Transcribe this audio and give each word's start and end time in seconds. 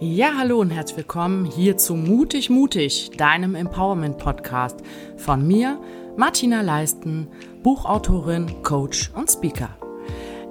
Ja, 0.00 0.34
hallo 0.38 0.60
und 0.60 0.70
herzlich 0.70 0.98
willkommen 0.98 1.44
hier 1.44 1.76
zu 1.76 1.96
Mutig 1.96 2.50
Mutig, 2.50 3.10
deinem 3.16 3.56
Empowerment 3.56 4.16
Podcast 4.16 4.78
von 5.16 5.44
mir, 5.44 5.80
Martina 6.16 6.60
Leisten, 6.60 7.26
Buchautorin, 7.64 8.62
Coach 8.62 9.10
und 9.16 9.28
Speaker. 9.28 9.76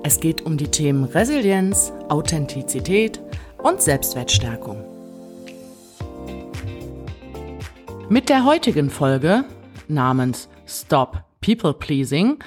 Es 0.03 0.19
geht 0.19 0.41
um 0.41 0.57
die 0.57 0.67
Themen 0.67 1.05
Resilienz, 1.05 1.93
Authentizität 2.09 3.21
und 3.63 3.81
Selbstwertstärkung. 3.81 4.83
Mit 8.09 8.27
der 8.27 8.43
heutigen 8.43 8.89
Folge 8.89 9.45
namens 9.87 10.49
Stop 10.67 11.23
People 11.39 11.73
Pleasing 11.73 12.39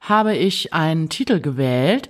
habe 0.00 0.36
ich 0.36 0.72
einen 0.72 1.08
Titel 1.08 1.40
gewählt, 1.40 2.08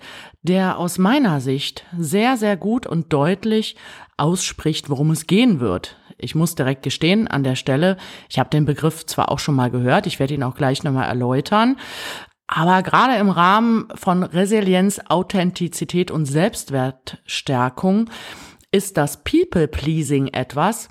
der 0.49 0.79
aus 0.79 0.99
meiner 0.99 1.41
Sicht 1.41 1.85
sehr, 1.97 2.37
sehr 2.37 2.57
gut 2.57 2.87
und 2.87 3.13
deutlich 3.13 3.77
ausspricht, 4.17 4.89
worum 4.89 5.11
es 5.11 5.27
gehen 5.27 5.61
wird. 5.61 5.97
Ich 6.17 6.35
muss 6.35 6.55
direkt 6.55 6.83
gestehen 6.83 7.29
an 7.29 7.45
der 7.45 7.55
Stelle, 7.55 7.97
ich 8.29 8.39
habe 8.39 8.51
den 8.51 8.65
Begriff 8.65 9.07
zwar 9.07 9.31
auch 9.31 9.39
schon 9.39 9.55
mal 9.55 9.71
gehört, 9.71 10.07
ich 10.07 10.19
werde 10.19 10.35
ihn 10.35 10.43
auch 10.43 10.57
gleich 10.57 10.83
nochmal 10.83 11.07
erläutern, 11.07 11.77
aber 12.49 12.83
gerade 12.83 13.17
im 13.17 13.29
Rahmen 13.29 13.89
von 13.95 14.23
Resilienz, 14.23 15.01
Authentizität 15.09 16.11
und 16.11 16.25
Selbstwertstärkung 16.25 18.11
ist 18.73 18.97
das 18.97 19.23
People-Pleasing 19.23 20.29
etwas, 20.29 20.89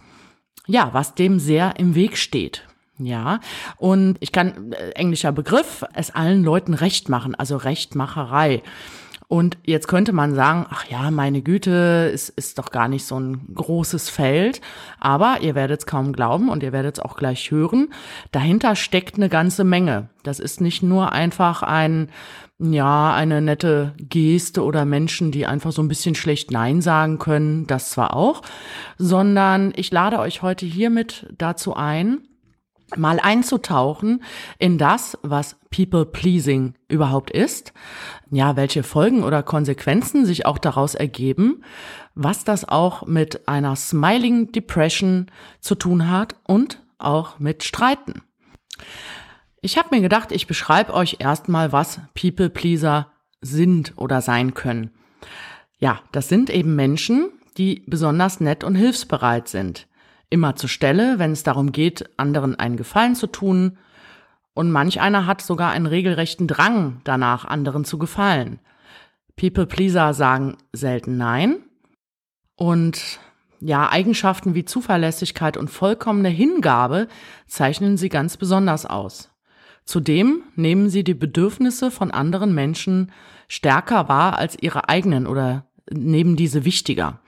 ja, 0.67 0.89
was 0.93 1.15
dem 1.15 1.39
sehr 1.39 1.73
im 1.77 1.95
Weg 1.95 2.17
steht. 2.17 2.63
Ja, 2.99 3.39
und 3.77 4.17
ich 4.21 4.31
kann, 4.31 4.71
äh, 4.71 4.91
englischer 4.91 5.31
Begriff, 5.31 5.83
es 5.93 6.09
allen 6.09 6.43
Leuten 6.43 6.73
recht 6.73 7.09
machen, 7.09 7.35
also 7.35 7.57
Rechtmacherei. 7.57 8.63
Und 9.29 9.57
jetzt 9.65 9.89
könnte 9.89 10.13
man 10.13 10.35
sagen, 10.35 10.65
ach 10.69 10.85
ja, 10.85 11.11
meine 11.11 11.41
Güte, 11.41 12.09
es 12.13 12.29
ist 12.29 12.57
doch 12.59 12.71
gar 12.71 12.87
nicht 12.87 13.05
so 13.05 13.19
ein 13.19 13.53
großes 13.53 14.09
Feld. 14.09 14.61
Aber 15.01 15.39
ihr 15.41 15.53
werdet 15.53 15.81
es 15.81 15.85
kaum 15.85 16.13
glauben 16.13 16.47
und 16.47 16.63
ihr 16.63 16.71
werdet 16.71 16.97
es 16.97 17.03
auch 17.03 17.17
gleich 17.17 17.51
hören. 17.51 17.89
Dahinter 18.31 18.77
steckt 18.77 19.15
eine 19.15 19.27
ganze 19.27 19.65
Menge. 19.65 20.09
Das 20.23 20.39
ist 20.39 20.61
nicht 20.61 20.81
nur 20.81 21.11
einfach 21.11 21.61
ein, 21.61 22.09
ja, 22.57 23.13
eine 23.13 23.41
nette 23.41 23.95
Geste 23.97 24.63
oder 24.63 24.85
Menschen, 24.85 25.31
die 25.31 25.45
einfach 25.45 25.73
so 25.73 25.81
ein 25.81 25.89
bisschen 25.89 26.15
schlecht 26.15 26.51
Nein 26.51 26.81
sagen 26.81 27.19
können. 27.19 27.67
Das 27.67 27.89
zwar 27.89 28.15
auch, 28.15 28.43
sondern 28.97 29.73
ich 29.75 29.91
lade 29.91 30.19
euch 30.19 30.41
heute 30.41 30.65
hiermit 30.65 31.27
dazu 31.37 31.75
ein, 31.75 32.21
mal 32.95 33.19
einzutauchen 33.19 34.23
in 34.59 34.77
das, 34.77 35.17
was 35.21 35.57
People 35.75 36.05
Pleasing 36.05 36.75
überhaupt 36.87 37.31
ist, 37.31 37.73
ja, 38.31 38.55
welche 38.55 38.83
Folgen 38.83 39.23
oder 39.23 39.43
Konsequenzen 39.43 40.25
sich 40.25 40.45
auch 40.45 40.57
daraus 40.57 40.95
ergeben, 40.95 41.63
was 42.15 42.43
das 42.43 42.67
auch 42.67 43.05
mit 43.05 43.47
einer 43.47 43.75
Smiling 43.75 44.51
Depression 44.51 45.27
zu 45.59 45.75
tun 45.75 46.09
hat 46.09 46.35
und 46.45 46.81
auch 46.97 47.39
mit 47.39 47.63
Streiten. 47.63 48.21
Ich 49.61 49.77
habe 49.77 49.95
mir 49.95 50.01
gedacht, 50.01 50.31
ich 50.31 50.47
beschreibe 50.47 50.93
euch 50.93 51.17
erstmal, 51.19 51.71
was 51.71 51.99
People 52.19 52.49
Pleaser 52.49 53.07
sind 53.41 53.93
oder 53.97 54.21
sein 54.21 54.53
können. 54.53 54.91
Ja, 55.79 55.99
das 56.11 56.29
sind 56.29 56.49
eben 56.49 56.75
Menschen, 56.75 57.29
die 57.57 57.83
besonders 57.85 58.39
nett 58.39 58.63
und 58.63 58.75
hilfsbereit 58.75 59.47
sind 59.47 59.87
immer 60.29 60.55
zur 60.55 60.69
Stelle, 60.69 61.19
wenn 61.19 61.31
es 61.31 61.43
darum 61.43 61.71
geht, 61.71 62.09
anderen 62.17 62.57
einen 62.57 62.77
Gefallen 62.77 63.15
zu 63.15 63.27
tun. 63.27 63.77
Und 64.53 64.71
manch 64.71 64.99
einer 65.01 65.25
hat 65.25 65.41
sogar 65.41 65.71
einen 65.71 65.85
regelrechten 65.85 66.47
Drang 66.47 67.01
danach, 67.03 67.45
anderen 67.45 67.85
zu 67.85 67.97
gefallen. 67.97 68.59
People 69.35 69.67
Pleaser 69.67 70.13
sagen 70.13 70.57
selten 70.73 71.17
Nein. 71.17 71.57
Und 72.55 73.19
ja, 73.59 73.89
Eigenschaften 73.91 74.55
wie 74.55 74.65
Zuverlässigkeit 74.65 75.57
und 75.57 75.69
vollkommene 75.69 76.29
Hingabe 76.29 77.07
zeichnen 77.47 77.97
sie 77.97 78.09
ganz 78.09 78.37
besonders 78.37 78.85
aus. 78.85 79.29
Zudem 79.85 80.43
nehmen 80.55 80.89
sie 80.89 81.03
die 81.03 81.13
Bedürfnisse 81.13 81.91
von 81.91 82.11
anderen 82.11 82.53
Menschen 82.53 83.11
stärker 83.47 84.09
wahr 84.09 84.37
als 84.37 84.57
ihre 84.59 84.89
eigenen 84.89 85.27
oder 85.27 85.65
nehmen 85.89 86.35
diese 86.35 86.65
wichtiger. 86.65 87.21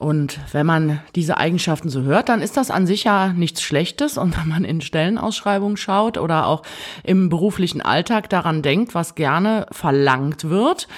Und 0.00 0.40
wenn 0.52 0.64
man 0.64 1.00
diese 1.14 1.36
Eigenschaften 1.36 1.90
so 1.90 2.00
hört, 2.00 2.30
dann 2.30 2.40
ist 2.40 2.56
das 2.56 2.70
an 2.70 2.86
sich 2.86 3.04
ja 3.04 3.34
nichts 3.34 3.60
Schlechtes. 3.60 4.16
Und 4.16 4.34
wenn 4.40 4.48
man 4.48 4.64
in 4.64 4.80
Stellenausschreibungen 4.80 5.76
schaut 5.76 6.16
oder 6.16 6.46
auch 6.46 6.62
im 7.04 7.28
beruflichen 7.28 7.82
Alltag 7.82 8.30
daran 8.30 8.62
denkt, 8.62 8.94
was 8.94 9.14
gerne 9.14 9.66
verlangt 9.70 10.48
wird, 10.48 10.88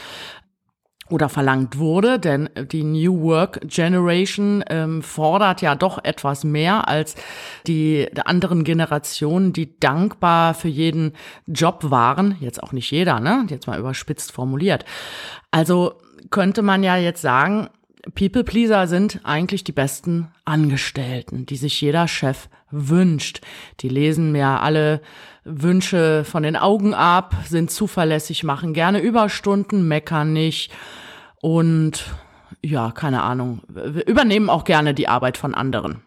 oder 1.10 1.28
verlangt 1.28 1.78
wurde, 1.78 2.18
denn 2.18 2.48
die 2.70 2.84
New 2.84 3.20
Work 3.22 3.60
Generation 3.64 4.64
ähm, 4.70 5.02
fordert 5.02 5.60
ja 5.60 5.74
doch 5.74 6.02
etwas 6.02 6.42
mehr 6.42 6.88
als 6.88 7.16
die 7.66 8.08
anderen 8.24 8.64
Generationen, 8.64 9.52
die 9.52 9.78
dankbar 9.78 10.54
für 10.54 10.68
jeden 10.68 11.12
Job 11.46 11.90
waren. 11.90 12.36
Jetzt 12.40 12.62
auch 12.62 12.72
nicht 12.72 12.90
jeder, 12.90 13.20
ne? 13.20 13.44
Jetzt 13.50 13.66
mal 13.66 13.78
überspitzt 13.78 14.32
formuliert. 14.32 14.86
Also 15.50 16.00
könnte 16.30 16.62
man 16.62 16.82
ja 16.82 16.96
jetzt 16.96 17.20
sagen, 17.20 17.68
People 18.14 18.42
Pleaser 18.42 18.88
sind 18.88 19.20
eigentlich 19.22 19.62
die 19.62 19.72
besten 19.72 20.28
Angestellten, 20.44 21.46
die 21.46 21.56
sich 21.56 21.80
jeder 21.80 22.08
Chef 22.08 22.48
wünscht. 22.70 23.40
Die 23.80 23.88
lesen 23.88 24.32
mir 24.32 24.60
alle 24.60 25.00
Wünsche 25.44 26.24
von 26.24 26.42
den 26.42 26.56
Augen 26.56 26.94
ab, 26.94 27.36
sind 27.46 27.70
zuverlässig, 27.70 28.42
machen 28.42 28.74
gerne 28.74 29.00
Überstunden, 29.00 29.86
meckern 29.86 30.32
nicht 30.32 30.72
und 31.40 32.04
ja, 32.60 32.90
keine 32.90 33.22
Ahnung, 33.22 33.62
übernehmen 34.06 34.50
auch 34.50 34.64
gerne 34.64 34.94
die 34.94 35.08
Arbeit 35.08 35.36
von 35.36 35.54
anderen. 35.54 36.02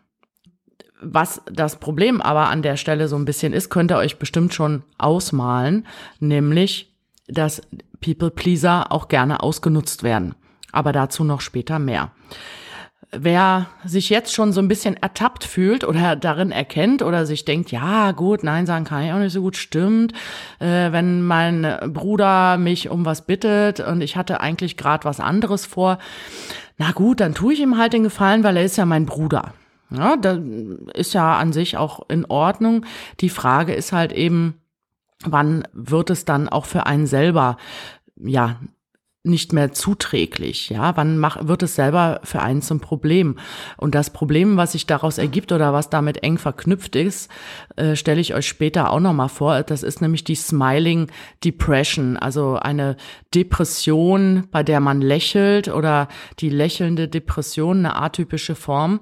Was 1.01 1.41
das 1.51 1.79
Problem 1.79 2.21
aber 2.21 2.49
an 2.49 2.61
der 2.61 2.77
Stelle 2.77 3.07
so 3.07 3.15
ein 3.15 3.25
bisschen 3.25 3.53
ist, 3.53 3.69
könnt 3.69 3.91
ihr 3.91 3.97
euch 3.97 4.17
bestimmt 4.17 4.53
schon 4.53 4.83
ausmalen, 4.97 5.85
nämlich, 6.19 6.93
dass 7.27 7.61
People 8.01 8.31
Pleaser 8.31 8.91
auch 8.91 9.07
gerne 9.07 9.41
ausgenutzt 9.43 10.03
werden 10.03 10.35
aber 10.75 10.91
dazu 10.91 11.23
noch 11.23 11.41
später 11.41 11.79
mehr. 11.79 12.11
Wer 13.11 13.67
sich 13.85 14.09
jetzt 14.09 14.33
schon 14.33 14.51
so 14.51 14.59
ein 14.59 14.67
bisschen 14.67 14.97
ertappt 14.97 15.43
fühlt 15.43 15.83
oder 15.83 16.15
darin 16.15 16.51
erkennt 16.51 17.01
oder 17.01 17.25
sich 17.25 17.45
denkt, 17.45 17.71
ja 17.71 18.11
gut, 18.11 18.43
nein 18.43 18.65
sagen 18.65 18.83
kann 18.83 19.03
ich 19.03 19.13
auch 19.13 19.19
nicht 19.19 19.31
so 19.31 19.41
gut, 19.41 19.55
stimmt, 19.55 20.11
äh, 20.59 20.91
wenn 20.91 21.21
mein 21.21 21.77
Bruder 21.93 22.57
mich 22.57 22.89
um 22.89 23.05
was 23.05 23.25
bittet 23.25 23.79
und 23.79 24.01
ich 24.01 24.17
hatte 24.17 24.41
eigentlich 24.41 24.75
gerade 24.75 25.05
was 25.05 25.19
anderes 25.19 25.65
vor, 25.65 25.97
na 26.77 26.91
gut, 26.91 27.21
dann 27.21 27.33
tue 27.33 27.53
ich 27.53 27.61
ihm 27.61 27.77
halt 27.77 27.93
den 27.93 28.03
Gefallen, 28.03 28.43
weil 28.43 28.57
er 28.57 28.65
ist 28.65 28.77
ja 28.77 28.85
mein 28.85 29.05
Bruder. 29.05 29.53
Ja, 29.91 30.17
da 30.17 30.39
ist 30.93 31.13
ja 31.13 31.37
an 31.37 31.53
sich 31.53 31.77
auch 31.77 32.09
in 32.09 32.25
Ordnung. 32.25 32.85
Die 33.21 33.29
Frage 33.29 33.73
ist 33.73 33.93
halt 33.93 34.11
eben, 34.11 34.55
wann 35.23 35.67
wird 35.73 36.09
es 36.09 36.25
dann 36.25 36.49
auch 36.49 36.65
für 36.65 36.85
einen 36.85 37.07
selber 37.07 37.57
ja 38.17 38.59
nicht 39.25 39.53
mehr 39.53 39.71
zuträglich. 39.71 40.69
Ja, 40.69 40.95
wann 40.97 41.17
mach, 41.17 41.47
wird 41.47 41.63
es 41.63 41.75
selber 41.75 42.19
für 42.23 42.41
einen 42.41 42.61
zum 42.61 42.79
Problem? 42.79 43.37
Und 43.77 43.95
das 43.95 44.09
Problem, 44.09 44.57
was 44.57 44.73
sich 44.73 44.85
daraus 44.85 45.17
ergibt 45.17 45.51
oder 45.51 45.73
was 45.73 45.89
damit 45.89 46.23
eng 46.23 46.37
verknüpft 46.37 46.95
ist, 46.95 47.29
äh, 47.75 47.95
stelle 47.95 48.21
ich 48.21 48.33
euch 48.33 48.47
später 48.47 48.91
auch 48.91 48.99
noch 48.99 49.13
mal 49.13 49.27
vor. 49.27 49.63
Das 49.63 49.83
ist 49.83 50.01
nämlich 50.01 50.23
die 50.23 50.35
Smiling 50.35 51.07
Depression, 51.43 52.17
also 52.17 52.55
eine 52.55 52.97
Depression, 53.33 54.47
bei 54.51 54.63
der 54.63 54.79
man 54.79 55.01
lächelt 55.01 55.67
oder 55.67 56.07
die 56.39 56.49
lächelnde 56.49 57.07
Depression, 57.07 57.79
eine 57.79 57.95
atypische 57.95 58.55
Form 58.55 58.99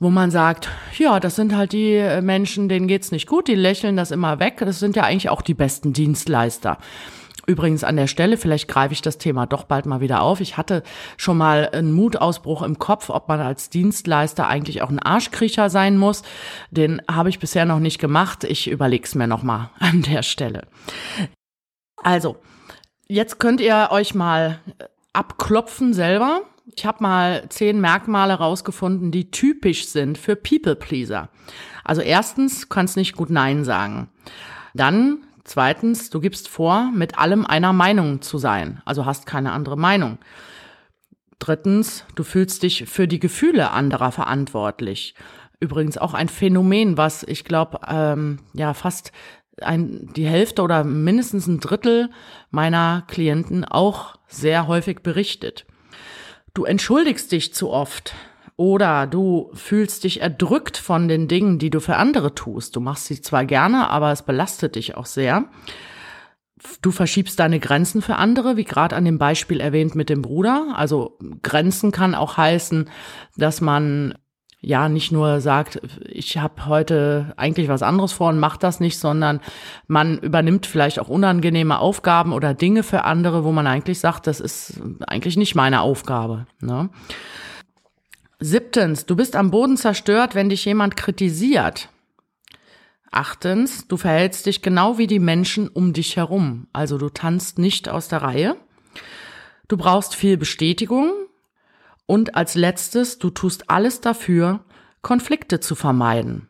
wo 0.00 0.10
man 0.10 0.30
sagt, 0.30 0.68
ja, 0.98 1.20
das 1.20 1.36
sind 1.36 1.56
halt 1.56 1.72
die 1.72 2.02
Menschen, 2.20 2.68
denen 2.68 2.88
geht's 2.88 3.10
nicht 3.10 3.26
gut, 3.26 3.48
die 3.48 3.54
lächeln 3.54 3.96
das 3.96 4.10
immer 4.10 4.38
weg. 4.38 4.58
Das 4.58 4.78
sind 4.78 4.96
ja 4.96 5.04
eigentlich 5.04 5.30
auch 5.30 5.40
die 5.40 5.54
besten 5.54 5.92
Dienstleister. 5.92 6.78
Übrigens 7.46 7.84
an 7.84 7.96
der 7.96 8.06
Stelle, 8.06 8.36
vielleicht 8.36 8.68
greife 8.68 8.94
ich 8.94 9.02
das 9.02 9.18
Thema 9.18 9.46
doch 9.46 9.64
bald 9.64 9.86
mal 9.86 10.00
wieder 10.00 10.22
auf. 10.22 10.40
Ich 10.40 10.56
hatte 10.56 10.82
schon 11.16 11.36
mal 11.36 11.68
einen 11.72 11.92
Mutausbruch 11.92 12.62
im 12.62 12.78
Kopf, 12.78 13.10
ob 13.10 13.28
man 13.28 13.40
als 13.40 13.68
Dienstleister 13.68 14.48
eigentlich 14.48 14.82
auch 14.82 14.90
ein 14.90 14.98
Arschkriecher 14.98 15.68
sein 15.68 15.98
muss. 15.98 16.22
Den 16.70 17.02
habe 17.10 17.28
ich 17.28 17.38
bisher 17.38 17.66
noch 17.66 17.80
nicht 17.80 17.98
gemacht. 17.98 18.44
Ich 18.44 18.70
überlege 18.70 19.04
es 19.04 19.14
mir 19.14 19.26
noch 19.26 19.42
mal 19.42 19.70
an 19.78 20.02
der 20.02 20.22
Stelle. 20.22 20.66
Also, 22.02 22.36
jetzt 23.06 23.38
könnt 23.38 23.60
ihr 23.60 23.88
euch 23.90 24.14
mal 24.14 24.60
abklopfen 25.12 25.92
selber. 25.92 26.42
Ich 26.76 26.86
habe 26.86 27.02
mal 27.02 27.48
zehn 27.50 27.78
Merkmale 27.80 28.34
rausgefunden, 28.34 29.10
die 29.10 29.30
typisch 29.30 29.86
sind 29.86 30.16
für 30.16 30.34
People 30.34 30.76
Pleaser. 30.76 31.28
Also 31.84 32.00
erstens, 32.00 32.70
kannst 32.70 32.96
nicht 32.96 33.16
gut 33.16 33.28
Nein 33.28 33.64
sagen. 33.64 34.08
Dann 34.72 35.18
Zweitens, 35.44 36.08
du 36.10 36.20
gibst 36.20 36.48
vor, 36.48 36.90
mit 36.92 37.18
allem 37.18 37.44
einer 37.44 37.72
Meinung 37.72 38.22
zu 38.22 38.38
sein, 38.38 38.80
also 38.84 39.04
hast 39.04 39.26
keine 39.26 39.52
andere 39.52 39.76
Meinung. 39.76 40.18
Drittens, 41.38 42.04
du 42.14 42.24
fühlst 42.24 42.62
dich 42.62 42.88
für 42.88 43.06
die 43.06 43.20
Gefühle 43.20 43.70
anderer 43.70 44.10
verantwortlich. 44.10 45.14
Übrigens 45.60 45.98
auch 45.98 46.14
ein 46.14 46.28
Phänomen, 46.28 46.96
was 46.96 47.22
ich 47.22 47.44
glaube, 47.44 47.80
ähm, 47.86 48.40
ja 48.54 48.72
fast 48.72 49.12
ein, 49.60 50.10
die 50.16 50.26
Hälfte 50.26 50.62
oder 50.62 50.84
mindestens 50.84 51.46
ein 51.46 51.60
Drittel 51.60 52.10
meiner 52.50 53.04
Klienten 53.06 53.64
auch 53.64 54.16
sehr 54.26 54.66
häufig 54.66 55.00
berichtet. 55.00 55.66
Du 56.54 56.64
entschuldigst 56.64 57.30
dich 57.32 57.52
zu 57.52 57.70
oft 57.70 58.14
Oder 58.56 59.06
du 59.06 59.50
fühlst 59.54 60.04
dich 60.04 60.20
erdrückt 60.20 60.76
von 60.76 61.08
den 61.08 61.26
Dingen, 61.26 61.58
die 61.58 61.70
du 61.70 61.80
für 61.80 61.96
andere 61.96 62.34
tust. 62.34 62.76
Du 62.76 62.80
machst 62.80 63.06
sie 63.06 63.20
zwar 63.20 63.44
gerne, 63.44 63.90
aber 63.90 64.12
es 64.12 64.22
belastet 64.22 64.76
dich 64.76 64.96
auch 64.96 65.06
sehr. 65.06 65.46
Du 66.80 66.92
verschiebst 66.92 67.38
deine 67.40 67.58
Grenzen 67.58 68.00
für 68.00 68.16
andere, 68.16 68.56
wie 68.56 68.64
gerade 68.64 68.94
an 68.94 69.04
dem 69.04 69.18
Beispiel 69.18 69.60
erwähnt 69.60 69.96
mit 69.96 70.08
dem 70.08 70.22
Bruder. 70.22 70.74
Also 70.76 71.18
Grenzen 71.42 71.90
kann 71.90 72.14
auch 72.14 72.36
heißen, 72.36 72.88
dass 73.36 73.60
man 73.60 74.14
ja 74.60 74.88
nicht 74.88 75.12
nur 75.12 75.40
sagt, 75.40 75.80
ich 76.08 76.38
habe 76.38 76.66
heute 76.66 77.34
eigentlich 77.36 77.68
was 77.68 77.82
anderes 77.82 78.12
vor 78.12 78.30
und 78.30 78.38
macht 78.38 78.62
das 78.62 78.80
nicht, 78.80 78.98
sondern 78.98 79.40
man 79.88 80.18
übernimmt 80.18 80.64
vielleicht 80.64 81.00
auch 81.00 81.08
unangenehme 81.08 81.78
Aufgaben 81.78 82.32
oder 82.32 82.54
Dinge 82.54 82.82
für 82.82 83.04
andere, 83.04 83.44
wo 83.44 83.52
man 83.52 83.66
eigentlich 83.66 84.00
sagt, 84.00 84.26
das 84.26 84.40
ist 84.40 84.80
eigentlich 85.06 85.36
nicht 85.36 85.54
meine 85.54 85.82
Aufgabe. 85.82 86.46
Ne? 86.60 86.88
Siebtens, 88.40 89.06
du 89.06 89.16
bist 89.16 89.36
am 89.36 89.50
Boden 89.50 89.76
zerstört, 89.76 90.34
wenn 90.34 90.48
dich 90.48 90.64
jemand 90.64 90.96
kritisiert. 90.96 91.88
Achtens, 93.10 93.86
du 93.86 93.96
verhältst 93.96 94.46
dich 94.46 94.60
genau 94.60 94.98
wie 94.98 95.06
die 95.06 95.20
Menschen 95.20 95.68
um 95.68 95.92
dich 95.92 96.16
herum. 96.16 96.66
Also 96.72 96.98
du 96.98 97.08
tanzt 97.10 97.58
nicht 97.58 97.88
aus 97.88 98.08
der 98.08 98.22
Reihe. 98.22 98.56
Du 99.68 99.76
brauchst 99.76 100.14
viel 100.16 100.36
Bestätigung. 100.36 101.12
Und 102.06 102.34
als 102.34 102.54
letztes, 102.54 103.18
du 103.18 103.30
tust 103.30 103.70
alles 103.70 104.00
dafür, 104.00 104.64
Konflikte 105.00 105.60
zu 105.60 105.74
vermeiden. 105.74 106.48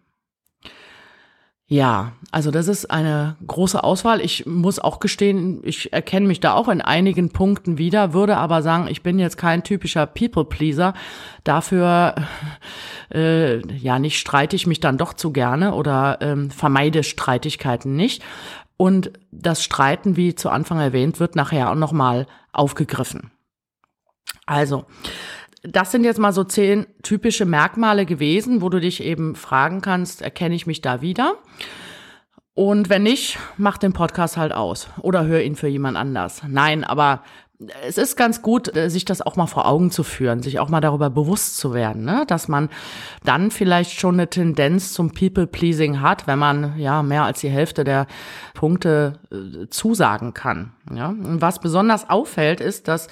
Ja, 1.74 2.12
also 2.30 2.52
das 2.52 2.68
ist 2.68 2.88
eine 2.92 3.34
große 3.44 3.82
Auswahl. 3.82 4.20
Ich 4.20 4.46
muss 4.46 4.78
auch 4.78 5.00
gestehen, 5.00 5.58
ich 5.64 5.92
erkenne 5.92 6.28
mich 6.28 6.38
da 6.38 6.54
auch 6.54 6.68
in 6.68 6.80
einigen 6.80 7.30
Punkten 7.30 7.78
wieder, 7.78 8.12
würde 8.12 8.36
aber 8.36 8.62
sagen, 8.62 8.86
ich 8.86 9.02
bin 9.02 9.18
jetzt 9.18 9.36
kein 9.38 9.64
typischer 9.64 10.06
People-Pleaser. 10.06 10.94
Dafür, 11.42 12.14
äh, 13.12 13.66
ja, 13.76 13.98
nicht 13.98 14.20
streite 14.20 14.54
ich 14.54 14.68
mich 14.68 14.78
dann 14.78 14.98
doch 14.98 15.14
zu 15.14 15.32
gerne 15.32 15.74
oder 15.74 16.18
ähm, 16.20 16.52
vermeide 16.52 17.02
Streitigkeiten 17.02 17.96
nicht. 17.96 18.22
Und 18.76 19.10
das 19.32 19.64
Streiten, 19.64 20.16
wie 20.16 20.36
zu 20.36 20.50
Anfang 20.50 20.78
erwähnt, 20.78 21.18
wird 21.18 21.34
nachher 21.34 21.72
auch 21.72 21.74
nochmal 21.74 22.28
aufgegriffen. 22.52 23.32
Also, 24.46 24.84
das 25.66 25.90
sind 25.90 26.04
jetzt 26.04 26.18
mal 26.18 26.32
so 26.32 26.44
zehn 26.44 26.86
typische 27.02 27.46
Merkmale 27.46 28.06
gewesen, 28.06 28.60
wo 28.60 28.68
du 28.68 28.80
dich 28.80 29.02
eben 29.02 29.34
fragen 29.34 29.80
kannst, 29.80 30.22
erkenne 30.22 30.54
ich 30.54 30.66
mich 30.66 30.80
da 30.80 31.00
wieder? 31.00 31.34
Und 32.54 32.88
wenn 32.88 33.02
nicht, 33.02 33.38
mach 33.56 33.78
den 33.78 33.92
Podcast 33.92 34.36
halt 34.36 34.52
aus 34.52 34.88
oder 35.00 35.26
hör 35.26 35.42
ihn 35.42 35.56
für 35.56 35.66
jemand 35.66 35.96
anders. 35.96 36.42
Nein, 36.46 36.84
aber 36.84 37.22
es 37.86 37.98
ist 37.98 38.16
ganz 38.16 38.42
gut, 38.42 38.74
äh, 38.76 38.90
sich 38.90 39.04
das 39.04 39.22
auch 39.22 39.36
mal 39.36 39.46
vor 39.46 39.66
Augen 39.66 39.90
zu 39.90 40.02
führen, 40.02 40.42
sich 40.42 40.58
auch 40.58 40.68
mal 40.68 40.80
darüber 40.80 41.10
bewusst 41.10 41.56
zu 41.56 41.72
werden, 41.72 42.04
ne? 42.04 42.24
dass 42.26 42.48
man 42.48 42.68
dann 43.24 43.50
vielleicht 43.50 43.98
schon 43.98 44.14
eine 44.14 44.28
Tendenz 44.28 44.92
zum 44.92 45.12
People-Pleasing 45.12 46.00
hat, 46.00 46.26
wenn 46.26 46.38
man 46.38 46.78
ja 46.78 47.02
mehr 47.02 47.24
als 47.24 47.40
die 47.40 47.48
Hälfte 47.48 47.84
der 47.84 48.06
Punkte 48.54 49.14
äh, 49.30 49.68
zusagen 49.68 50.34
kann. 50.34 50.72
Ja? 50.94 51.08
Und 51.08 51.40
was 51.40 51.60
besonders 51.60 52.10
auffällt, 52.10 52.60
ist, 52.60 52.88
dass 52.88 53.08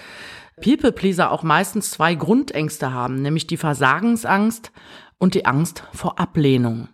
People-Pleaser 0.63 1.31
auch 1.31 1.43
meistens 1.43 1.91
zwei 1.91 2.15
Grundängste 2.15 2.93
haben, 2.93 3.21
nämlich 3.21 3.47
die 3.47 3.59
Versagensangst 3.59 4.73
und 5.19 5.35
die 5.35 5.45
Angst 5.45 5.85
vor 5.93 6.19
Ablehnung. 6.19 6.89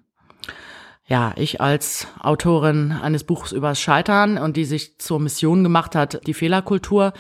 Ja, 1.07 1.33
ich 1.37 1.63
als 1.63 2.07
Autorin 2.21 2.93
eines 2.93 3.25
Buchs 3.25 3.53
übers 3.53 3.81
Scheitern 3.81 4.37
und 4.37 4.59
die 4.59 4.67
sich 4.67 4.99
zur 4.99 5.21
Mission 5.21 5.63
gemacht 5.63 5.95
hat, 5.95 6.27
die 6.27 6.35
Fehlerkultur 6.35 7.15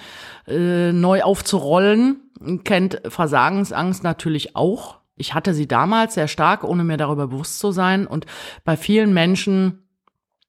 äh, 0.47 0.93
neu 0.93 1.23
aufzurollen, 1.23 2.31
kennt 2.65 3.00
Versagensangst 3.09 4.03
natürlich 4.03 4.56
auch. 4.56 4.99
Ich 5.17 5.33
hatte 5.33 5.55
sie 5.55 5.67
damals 5.67 6.15
sehr 6.15 6.29
stark, 6.29 6.65
ohne 6.65 6.85
mir 6.85 6.99
darüber 6.99 7.29
bewusst 7.29 7.61
zu 7.61 7.73
sein. 7.73 8.06
Und 8.06 8.27
bei 8.65 8.77
vielen 8.77 9.15
Menschen 9.15 9.88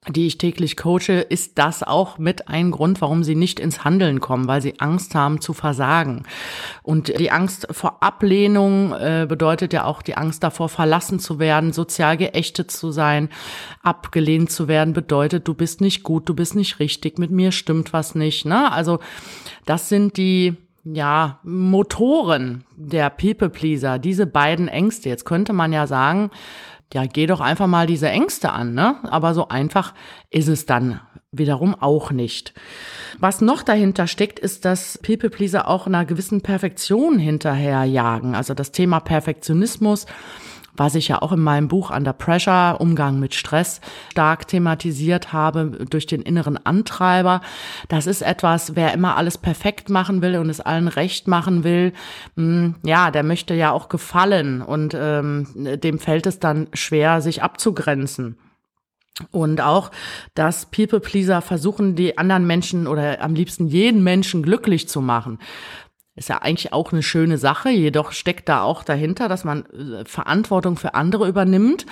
die 0.07 0.27
ich 0.27 0.37
täglich 0.37 0.77
coache, 0.77 1.19
ist 1.29 1.57
das 1.57 1.83
auch 1.83 2.17
mit 2.17 2.47
ein 2.47 2.71
Grund, 2.71 3.01
warum 3.01 3.23
sie 3.23 3.35
nicht 3.35 3.59
ins 3.59 3.83
Handeln 3.83 4.21
kommen, 4.21 4.47
weil 4.47 4.61
sie 4.61 4.79
Angst 4.79 5.13
haben 5.13 5.41
zu 5.41 5.53
versagen. 5.53 6.23
Und 6.83 7.19
die 7.19 7.31
Angst 7.31 7.67
vor 7.71 8.01
Ablehnung 8.01 8.93
äh, 8.93 9.25
bedeutet 9.27 9.73
ja 9.73 9.83
auch 9.83 10.01
die 10.01 10.15
Angst 10.15 10.41
davor, 10.43 10.69
verlassen 10.69 11.19
zu 11.19 11.37
werden, 11.37 11.73
sozial 11.73 12.15
geächtet 12.15 12.71
zu 12.71 12.91
sein, 12.91 13.29
abgelehnt 13.83 14.51
zu 14.51 14.69
werden, 14.69 14.93
bedeutet, 14.93 15.47
du 15.47 15.53
bist 15.53 15.81
nicht 15.81 16.03
gut, 16.03 16.29
du 16.29 16.33
bist 16.33 16.55
nicht 16.55 16.79
richtig, 16.79 17.19
mit 17.19 17.29
mir 17.29 17.51
stimmt 17.51 17.91
was 17.91 18.15
nicht. 18.15 18.45
Ne? 18.45 18.71
Also 18.71 18.99
das 19.65 19.89
sind 19.89 20.15
die 20.15 20.55
ja, 20.85 21.39
Motoren 21.43 22.63
der 22.75 23.09
People 23.09 23.49
Pleaser, 23.49 23.99
diese 23.99 24.25
beiden 24.25 24.67
Ängste. 24.67 25.09
Jetzt 25.09 25.25
könnte 25.25 25.53
man 25.53 25.73
ja 25.73 25.87
sagen, 25.87 26.31
ja, 26.93 27.05
geh 27.05 27.27
doch 27.27 27.39
einfach 27.39 27.67
mal 27.67 27.85
diese 27.85 28.09
Ängste 28.09 28.51
an, 28.51 28.73
ne? 28.73 28.95
Aber 29.03 29.33
so 29.33 29.47
einfach 29.47 29.93
ist 30.31 30.47
es 30.47 30.65
dann 30.65 30.99
wiederum 31.31 31.75
auch 31.75 32.11
nicht. 32.11 32.53
Was 33.19 33.41
noch 33.41 33.61
dahinter 33.61 34.07
steckt, 34.07 34.39
ist, 34.39 34.65
dass 34.65 34.97
People 34.97 35.29
Pleaser 35.29 35.67
auch 35.67 35.85
einer 35.85 36.05
gewissen 36.05 36.41
Perfektion 36.41 37.19
hinterherjagen. 37.19 38.33
Also 38.33 38.55
das 38.55 38.71
Thema 38.71 38.99
Perfektionismus 38.99 40.07
was 40.79 40.95
ich 40.95 41.09
ja 41.09 41.21
auch 41.21 41.31
in 41.31 41.41
meinem 41.41 41.67
Buch 41.67 41.91
Under 41.91 42.13
Pressure, 42.13 42.79
Umgang 42.79 43.19
mit 43.19 43.35
Stress, 43.35 43.81
stark 44.11 44.47
thematisiert 44.47 45.33
habe 45.33 45.85
durch 45.89 46.07
den 46.07 46.21
inneren 46.21 46.57
Antreiber. 46.65 47.41
Das 47.89 48.07
ist 48.07 48.21
etwas, 48.21 48.75
wer 48.75 48.93
immer 48.93 49.17
alles 49.17 49.37
perfekt 49.37 49.89
machen 49.89 50.21
will 50.21 50.37
und 50.37 50.49
es 50.49 50.61
allen 50.61 50.87
recht 50.87 51.27
machen 51.27 51.63
will, 51.63 51.93
hm, 52.35 52.75
ja, 52.83 53.11
der 53.11 53.23
möchte 53.23 53.53
ja 53.53 53.71
auch 53.71 53.89
gefallen 53.89 54.61
und 54.61 54.95
ähm, 54.97 55.47
dem 55.55 55.99
fällt 55.99 56.25
es 56.25 56.39
dann 56.39 56.67
schwer, 56.73 57.21
sich 57.21 57.43
abzugrenzen. 57.43 58.37
Und 59.31 59.59
auch, 59.59 59.91
dass 60.33 60.67
People-Pleaser 60.67 61.41
versuchen, 61.41 61.95
die 61.95 62.17
anderen 62.17 62.47
Menschen 62.47 62.87
oder 62.87 63.21
am 63.21 63.35
liebsten 63.35 63.67
jeden 63.67 64.03
Menschen 64.03 64.43
glücklich 64.43 64.87
zu 64.87 65.01
machen. 65.01 65.39
Ist 66.19 66.27
ja 66.27 66.39
eigentlich 66.39 66.73
auch 66.73 66.91
eine 66.91 67.01
schöne 67.01 67.37
Sache, 67.37 67.69
jedoch 67.69 68.11
steckt 68.11 68.49
da 68.49 68.61
auch 68.61 68.83
dahinter, 68.83 69.29
dass 69.29 69.45
man 69.45 69.65
äh, 69.67 70.03
Verantwortung 70.03 70.75
für 70.75 70.93
andere 70.93 71.29
übernimmt, 71.29 71.85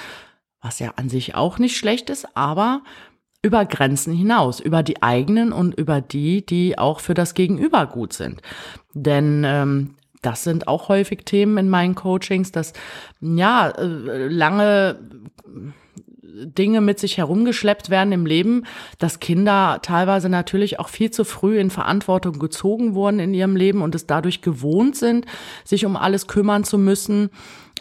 was 0.62 0.80
ja 0.80 0.92
an 0.98 1.08
sich 1.08 1.34
auch 1.34 1.60
nicht 1.60 1.78
schlecht 1.78 2.10
ist, 2.10 2.36
aber 2.36 2.82
über 3.42 3.64
Grenzen 3.64 4.14
hinaus, 4.14 4.60
über 4.60 4.84
die 4.84 5.02
eigenen 5.02 5.54
und 5.54 5.76
über 5.76 6.02
die, 6.02 6.46
die 6.46 6.78
auch 6.78 7.00
für 7.00 7.14
das 7.14 7.36
Gegenüber 7.36 7.86
gut 7.86 8.12
sind. 8.12 8.42
Denn 8.94 9.46
ähm, 9.46 9.96
das 10.22 10.44
sind 10.44 10.68
auch 10.68 10.90
häufig 10.90 11.24
Themen 11.24 11.58
in 11.58 11.70
meinen 11.70 11.96
Coachings, 11.96 12.52
dass 12.52 12.74
ja 13.22 13.70
äh, 13.70 14.28
lange 14.28 15.00
Dinge 16.46 16.82
mit 16.82 17.00
sich 17.00 17.18
herumgeschleppt 17.18 17.90
werden 17.90 18.12
im 18.12 18.26
Leben, 18.26 18.64
dass 19.00 19.20
Kinder 19.20 19.80
teilweise 19.82 20.30
natürlich 20.30 20.80
auch 20.80 20.90
viel 20.90 21.12
zu 21.12 21.24
früh 21.24 21.60
in 21.60 21.70
Verantwortung 21.70 22.40
gezogen 22.40 22.96
wurden 22.96 23.20
in 23.20 23.34
ihrem 23.34 23.56
Leben 23.56 23.82
und 23.82 23.96
es 23.96 24.08
dadurch 24.08 24.42
gewohnt 24.42 24.96
sind, 24.96 25.26
sich 25.64 25.86
um 25.86 25.96
alles 25.96 26.28
kümmern 26.28 26.64
zu 26.64 26.78
müssen, 26.78 27.30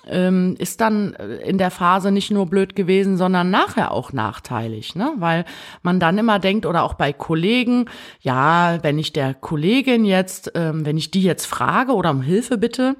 ähm, 0.06 0.54
ist 0.58 0.80
dann 0.80 1.14
in 1.44 1.58
der 1.58 1.70
Phase 1.70 2.10
nicht 2.10 2.30
nur 2.30 2.46
blöd 2.46 2.76
gewesen, 2.76 3.16
sondern 3.16 3.50
nachher 3.50 3.90
auch 3.90 4.12
nachteilig, 4.12 4.94
ne? 4.94 5.12
Weil 5.16 5.44
man 5.82 5.98
dann 5.98 6.18
immer 6.18 6.38
denkt 6.38 6.64
oder 6.64 6.84
auch 6.84 6.94
bei 6.94 7.12
Kollegen, 7.12 7.86
ja, 8.20 8.78
wenn 8.82 8.98
ich 8.98 9.12
der 9.12 9.34
Kollegin 9.34 10.04
jetzt, 10.04 10.52
ähm, 10.54 10.86
wenn 10.86 10.96
ich 10.96 11.10
die 11.10 11.22
jetzt 11.22 11.46
frage 11.46 11.92
oder 11.92 12.10
um 12.10 12.22
Hilfe 12.22 12.56
bitte, 12.56 12.96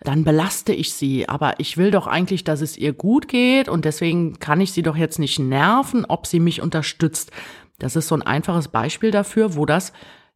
dann 0.00 0.24
belaste 0.24 0.72
ich 0.72 0.92
sie. 0.92 1.28
Aber 1.28 1.58
ich 1.58 1.76
will 1.76 1.90
doch 1.90 2.06
eigentlich, 2.06 2.44
dass 2.44 2.60
es 2.60 2.76
ihr 2.76 2.92
gut 2.92 3.28
geht 3.28 3.68
und 3.68 3.84
deswegen 3.84 4.38
kann 4.38 4.60
ich 4.60 4.72
sie 4.72 4.82
doch 4.82 4.96
jetzt 4.96 5.18
nicht 5.18 5.38
nerven, 5.38 6.04
ob 6.04 6.26
sie 6.26 6.40
mich 6.40 6.62
unterstützt. 6.62 7.30
Das 7.78 7.96
ist 7.96 8.08
so 8.08 8.14
ein 8.14 8.22
einfaches 8.22 8.68
Beispiel 8.68 9.10
dafür, 9.10 9.56
wo 9.56 9.66
das 9.66 9.92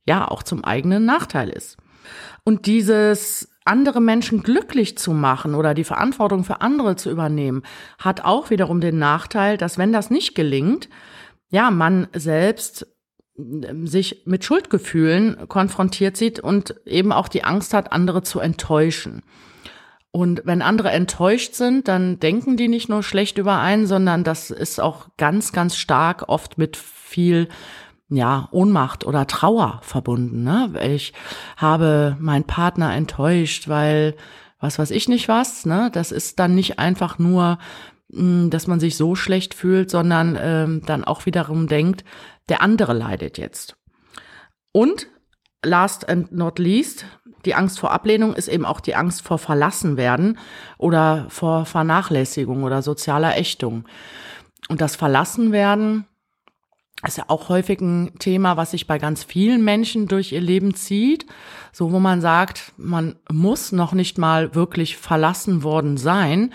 ja 0.06 0.28
auch 0.28 0.42
zum 0.42 0.64
eigenen 0.64 1.04
Nachteil 1.04 1.50
ist. 1.50 1.76
Und 2.44 2.66
dieses 2.66 3.50
andere 3.64 4.00
Menschen 4.00 4.42
glücklich 4.42 4.96
zu 4.98 5.12
machen 5.12 5.54
oder 5.54 5.74
die 5.74 5.84
Verantwortung 5.84 6.44
für 6.44 6.60
andere 6.60 6.96
zu 6.96 7.10
übernehmen, 7.10 7.62
hat 7.98 8.24
auch 8.24 8.50
wiederum 8.50 8.80
den 8.80 8.98
Nachteil, 8.98 9.56
dass 9.56 9.78
wenn 9.78 9.92
das 9.92 10.10
nicht 10.10 10.34
gelingt, 10.34 10.88
ja, 11.50 11.70
man 11.70 12.08
selbst 12.12 12.86
ähm, 13.36 13.86
sich 13.86 14.22
mit 14.24 14.44
Schuldgefühlen 14.44 15.48
konfrontiert 15.48 16.16
sieht 16.16 16.40
und 16.40 16.74
eben 16.86 17.12
auch 17.12 17.28
die 17.28 17.44
Angst 17.44 17.74
hat, 17.74 17.92
andere 17.92 18.22
zu 18.22 18.40
enttäuschen. 18.40 19.22
Und 20.12 20.42
wenn 20.44 20.60
andere 20.60 20.90
enttäuscht 20.90 21.54
sind, 21.54 21.86
dann 21.86 22.18
denken 22.18 22.56
die 22.56 22.68
nicht 22.68 22.88
nur 22.88 23.02
schlecht 23.02 23.38
über 23.38 23.60
einen, 23.60 23.86
sondern 23.86 24.24
das 24.24 24.50
ist 24.50 24.80
auch 24.80 25.06
ganz, 25.16 25.52
ganz 25.52 25.76
stark 25.76 26.28
oft 26.28 26.58
mit 26.58 26.76
viel 26.76 27.48
ja, 28.08 28.48
Ohnmacht 28.50 29.06
oder 29.06 29.28
Trauer 29.28 29.80
verbunden. 29.82 30.42
Ne? 30.42 30.72
Ich 30.82 31.12
habe 31.56 32.16
meinen 32.18 32.44
Partner 32.44 32.92
enttäuscht, 32.94 33.68
weil 33.68 34.16
was 34.58 34.78
weiß 34.78 34.90
ich 34.90 35.08
nicht 35.08 35.28
was. 35.28 35.64
Ne? 35.64 35.90
Das 35.92 36.10
ist 36.10 36.40
dann 36.40 36.56
nicht 36.56 36.80
einfach 36.80 37.18
nur, 37.18 37.58
hm, 38.12 38.50
dass 38.50 38.66
man 38.66 38.80
sich 38.80 38.96
so 38.96 39.14
schlecht 39.14 39.54
fühlt, 39.54 39.90
sondern 39.90 40.36
ähm, 40.40 40.82
dann 40.84 41.04
auch 41.04 41.24
wiederum 41.24 41.68
denkt, 41.68 42.04
der 42.48 42.62
andere 42.62 42.94
leidet 42.94 43.38
jetzt. 43.38 43.76
Und 44.72 45.06
last 45.64 46.08
and 46.08 46.32
not 46.32 46.58
least, 46.58 47.04
die 47.44 47.54
Angst 47.54 47.78
vor 47.78 47.90
Ablehnung 47.90 48.35
ist 48.35 48.49
eben 48.49 48.64
auch 48.64 48.80
die 48.80 48.94
Angst 48.94 49.23
vor 49.23 49.38
verlassen 49.38 49.97
werden 49.97 50.38
oder 50.78 51.26
vor 51.28 51.64
Vernachlässigung 51.66 52.64
oder 52.64 52.82
sozialer 52.82 53.37
Ächtung. 53.37 53.85
Und 54.68 54.80
das 54.80 54.97
Verlassen 54.97 55.52
werden 55.52 56.06
ist 57.06 57.16
ja 57.16 57.25
auch 57.28 57.49
häufig 57.49 57.80
ein 57.80 58.18
Thema, 58.18 58.56
was 58.56 58.73
sich 58.73 58.87
bei 58.87 58.99
ganz 58.99 59.25
vielen 59.25 59.64
Menschen 59.64 60.06
durch 60.06 60.32
ihr 60.32 60.40
Leben 60.40 60.75
zieht. 60.75 61.26
So, 61.73 61.92
wo 61.92 61.99
man 61.99 62.20
sagt, 62.20 62.73
man 62.76 63.16
muss 63.30 63.73
noch 63.73 63.92
nicht 63.92 64.18
mal 64.18 64.54
wirklich 64.54 64.99
verlassen 64.99 65.62
worden 65.62 65.97
sein. 65.97 66.52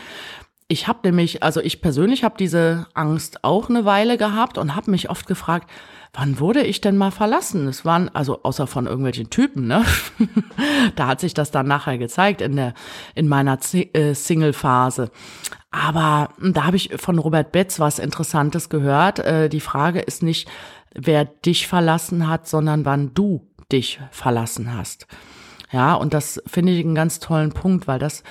Ich 0.68 0.88
habe 0.88 1.00
nämlich, 1.04 1.42
also 1.42 1.62
ich 1.62 1.82
persönlich 1.82 2.24
habe 2.24 2.36
diese 2.38 2.88
Angst 2.94 3.44
auch 3.44 3.70
eine 3.70 3.86
Weile 3.86 4.18
gehabt 4.18 4.58
und 4.58 4.76
habe 4.76 4.92
mich 4.92 5.10
oft 5.10 5.26
gefragt, 5.26 5.70
wann 6.16 6.40
wurde 6.40 6.64
ich 6.64 6.82
denn 6.82 6.98
mal 6.98 7.12
verlassen? 7.12 7.68
Es 7.68 7.86
waren, 7.86 8.10
also 8.14 8.42
außer 8.44 8.68
von 8.68 8.86
irgendwelchen 8.86 9.30
Typen, 9.30 9.68
ne? 9.68 9.84
da 10.96 11.08
hat 11.08 11.20
sich 11.20 11.34
das 11.34 11.52
dann 11.52 11.68
nachher 11.68 11.98
gezeigt 11.98 12.42
in 12.42 12.56
der, 12.56 12.74
in 13.14 13.28
meiner 13.28 13.60
äh, 13.74 14.14
Single-Phase. 14.14 15.12
Aber 15.72 16.30
da 16.42 16.64
habe 16.66 16.78
ich 16.78 16.92
von 16.98 17.20
Robert 17.20 17.52
Betz 17.52 17.80
was 17.80 18.00
Interessantes 18.00 18.70
gehört. 18.70 19.20
Äh, 19.20 19.50
die 19.50 19.60
Frage 19.60 20.00
ist 20.00 20.24
nicht, 20.24 20.50
wer 20.94 21.26
dich 21.26 21.68
verlassen 21.68 22.30
hat, 22.30 22.48
sondern 22.48 22.86
wann 22.86 23.14
du 23.14 23.48
dich 23.72 24.00
verlassen 24.12 24.74
hast. 24.74 25.08
Ja, 25.72 25.96
und 25.96 26.14
das 26.14 26.42
finde 26.48 26.72
ich 26.72 26.86
einen 26.86 26.96
ganz 26.96 27.20
tollen 27.20 27.52
Punkt, 27.52 27.88
weil 27.88 28.00
das 28.00 28.24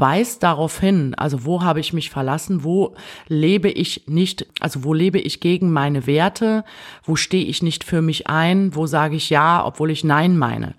weist 0.00 0.42
darauf 0.42 0.78
hin, 0.80 1.14
also 1.16 1.44
wo 1.44 1.62
habe 1.62 1.80
ich 1.80 1.92
mich 1.92 2.10
verlassen, 2.10 2.64
wo 2.64 2.94
lebe 3.26 3.68
ich 3.68 4.04
nicht, 4.06 4.46
also 4.60 4.84
wo 4.84 4.94
lebe 4.94 5.18
ich 5.18 5.40
gegen 5.40 5.72
meine 5.72 6.06
Werte, 6.06 6.64
wo 7.04 7.16
stehe 7.16 7.44
ich 7.44 7.62
nicht 7.62 7.84
für 7.84 8.02
mich 8.02 8.28
ein, 8.28 8.74
wo 8.74 8.86
sage 8.86 9.16
ich 9.16 9.30
ja, 9.30 9.64
obwohl 9.64 9.90
ich 9.90 10.04
nein 10.04 10.38
meine. 10.38 10.74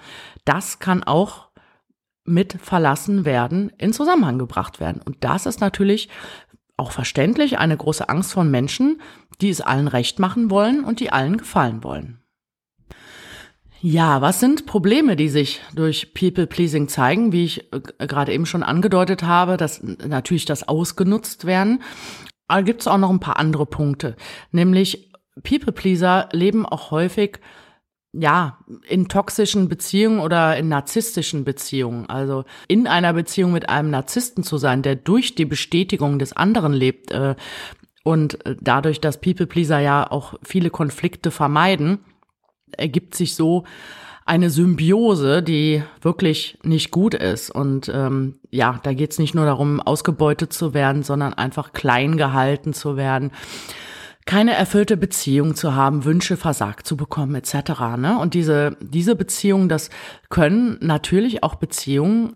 Das 0.46 0.80
kann 0.80 1.04
auch 1.04 1.50
mit 2.24 2.58
verlassen 2.62 3.26
werden 3.26 3.72
in 3.78 3.94
Zusammenhang 3.94 4.38
gebracht 4.38 4.80
werden. 4.80 5.02
Und 5.04 5.18
das 5.22 5.46
ist 5.46 5.62
natürlich 5.62 6.10
auch 6.78 6.92
verständlich 6.92 7.58
eine 7.58 7.76
große 7.76 8.08
Angst 8.08 8.34
von 8.34 8.50
Menschen, 8.50 9.02
die 9.42 9.50
es 9.50 9.62
allen 9.62 9.88
recht 9.88 10.20
machen 10.20 10.50
wollen 10.50 10.84
und 10.84 11.00
die 11.00 11.12
allen 11.12 11.38
gefallen 11.38 11.84
wollen. 11.84 12.20
Ja, 13.82 14.22
was 14.22 14.42
sind 14.42 14.66
Probleme, 14.66 15.16
die 15.16 15.30
sich 15.30 15.62
durch 15.74 16.14
People-Pleasing 16.14 16.90
zeigen, 16.90 17.32
wie 17.32 17.46
ich 17.46 17.74
äh, 17.74 18.08
gerade 18.08 18.34
eben 18.34 18.46
schon 18.46 18.64
angedeutet 18.64 19.24
habe, 19.24 19.56
dass 19.56 19.82
natürlich 19.82 20.46
das 20.46 20.68
ausgenutzt 20.68 21.46
werden. 21.46 21.82
Aber 22.48 22.64
gibt 22.64 22.82
es 22.82 22.88
auch 22.88 22.98
noch 22.98 23.10
ein 23.10 23.22
paar 23.22 23.40
andere 23.40 23.66
Punkte. 23.66 24.16
Nämlich 24.52 25.12
People-Pleaser 25.44 26.28
leben 26.34 26.66
auch 26.66 26.92
häufig 26.92 27.40
ja, 28.12 28.58
in 28.88 29.08
toxischen 29.08 29.70
Beziehungen 29.70 30.20
oder 30.20 30.58
in 30.58 30.68
narzisstischen 30.68 31.46
Beziehungen. 31.46 32.10
Also 32.10 32.44
in 32.68 32.88
einer 32.88 33.14
Beziehung 33.14 33.52
mit 33.52 33.70
einem 33.70 33.92
Narzissten 33.92 34.44
zu 34.44 34.58
sein, 34.58 34.82
der 34.82 34.96
durch 34.96 35.36
die 35.36 35.46
Bestätigung 35.46 36.20
des 36.20 36.34
anderen 36.34 36.74
lebt 36.74 37.12
äh, 37.12 37.36
und 38.04 38.46
äh, 38.46 38.56
dadurch, 38.60 39.00
dass 39.00 39.22
People-Pleaser 39.22 39.80
ja 39.80 40.10
auch 40.10 40.34
viele 40.44 40.70
Konflikte 40.70 41.32
vermeiden, 41.32 42.00
ergibt 42.78 43.16
sich 43.16 43.36
so 43.36 43.66
eine 44.26 44.52
Symbiose, 44.52 45.42
die 45.42 45.84
wirklich 46.02 46.60
nicht 46.62 46.92
gut 46.92 47.16
ist. 47.16 47.50
Und 47.50 47.90
ähm, 47.92 48.36
ja, 48.52 48.80
da 48.84 48.94
geht 48.94 49.12
es 49.12 49.20
nicht 49.20 49.34
nur 49.34 49.46
darum, 49.46 49.82
ausgebeutet 49.82 50.54
zu 50.54 50.76
werden, 50.76 51.02
sondern 51.02 51.34
einfach 51.34 51.74
klein 51.74 52.16
gehalten 52.16 52.74
zu 52.74 52.96
werden, 52.96 53.32
keine 54.28 54.54
erfüllte 54.54 54.98
Beziehung 54.98 55.56
zu 55.56 55.74
haben, 55.74 56.06
Wünsche 56.06 56.38
versagt 56.38 56.86
zu 56.86 56.96
bekommen, 56.96 57.34
etc. 57.34 57.72
Ne? 57.98 58.20
Und 58.20 58.36
diese, 58.36 58.78
diese 58.80 59.16
Beziehungen, 59.16 59.68
das 59.68 59.90
können 60.30 60.78
natürlich 60.80 61.42
auch 61.42 61.56
Beziehungen 61.56 62.36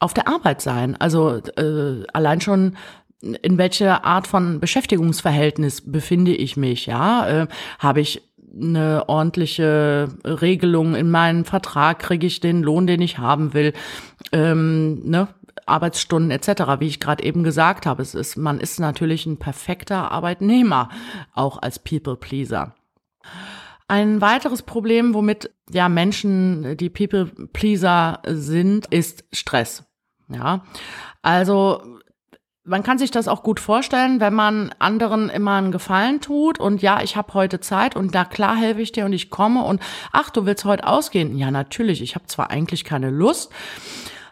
auf 0.00 0.14
der 0.14 0.28
Arbeit 0.28 0.62
sein. 0.62 0.96
Also 0.98 1.42
äh, 1.58 2.06
allein 2.14 2.40
schon 2.40 2.78
in 3.20 3.58
welcher 3.58 4.04
Art 4.04 4.26
von 4.26 4.60
Beschäftigungsverhältnis 4.60 5.90
befinde 5.90 6.34
ich 6.34 6.56
mich, 6.56 6.86
ja? 6.86 7.28
Äh, 7.28 7.46
Habe 7.80 8.00
ich 8.00 8.22
eine 8.54 9.08
ordentliche 9.08 10.08
Regelung 10.24 10.94
in 10.94 11.10
meinen 11.10 11.44
Vertrag, 11.44 11.98
kriege 11.98 12.26
ich 12.26 12.40
den 12.40 12.62
Lohn, 12.62 12.86
den 12.86 13.00
ich 13.00 13.18
haben 13.18 13.54
will, 13.54 13.72
ähm, 14.32 15.00
ne? 15.04 15.28
Arbeitsstunden 15.66 16.30
etc., 16.30 16.80
wie 16.80 16.86
ich 16.86 17.00
gerade 17.00 17.22
eben 17.22 17.44
gesagt 17.44 17.84
habe. 17.84 18.02
Es 18.02 18.14
ist, 18.14 18.36
man 18.36 18.58
ist 18.58 18.80
natürlich 18.80 19.26
ein 19.26 19.36
perfekter 19.36 20.10
Arbeitnehmer, 20.10 20.88
auch 21.34 21.60
als 21.60 21.78
People-Pleaser. 21.78 22.74
Ein 23.86 24.20
weiteres 24.20 24.62
Problem, 24.62 25.14
womit 25.14 25.50
ja 25.70 25.88
Menschen, 25.88 26.76
die 26.76 26.90
People-Pleaser 26.90 28.20
sind, 28.26 28.86
ist 28.86 29.24
Stress. 29.32 29.84
Ja, 30.30 30.62
also 31.22 31.97
man 32.68 32.82
kann 32.82 32.98
sich 32.98 33.10
das 33.10 33.28
auch 33.28 33.42
gut 33.42 33.60
vorstellen, 33.60 34.20
wenn 34.20 34.34
man 34.34 34.74
anderen 34.78 35.30
immer 35.30 35.54
einen 35.54 35.72
Gefallen 35.72 36.20
tut 36.20 36.60
und 36.60 36.82
ja, 36.82 37.02
ich 37.02 37.16
habe 37.16 37.34
heute 37.34 37.60
Zeit 37.60 37.96
und 37.96 38.14
da 38.14 38.24
klar 38.24 38.56
helfe 38.56 38.82
ich 38.82 38.92
dir 38.92 39.04
und 39.04 39.12
ich 39.12 39.30
komme 39.30 39.64
und 39.64 39.80
ach, 40.12 40.30
du 40.30 40.46
willst 40.46 40.64
heute 40.64 40.86
ausgehen? 40.86 41.36
Ja, 41.36 41.50
natürlich, 41.50 42.02
ich 42.02 42.14
habe 42.14 42.26
zwar 42.26 42.50
eigentlich 42.50 42.84
keine 42.84 43.10
Lust, 43.10 43.50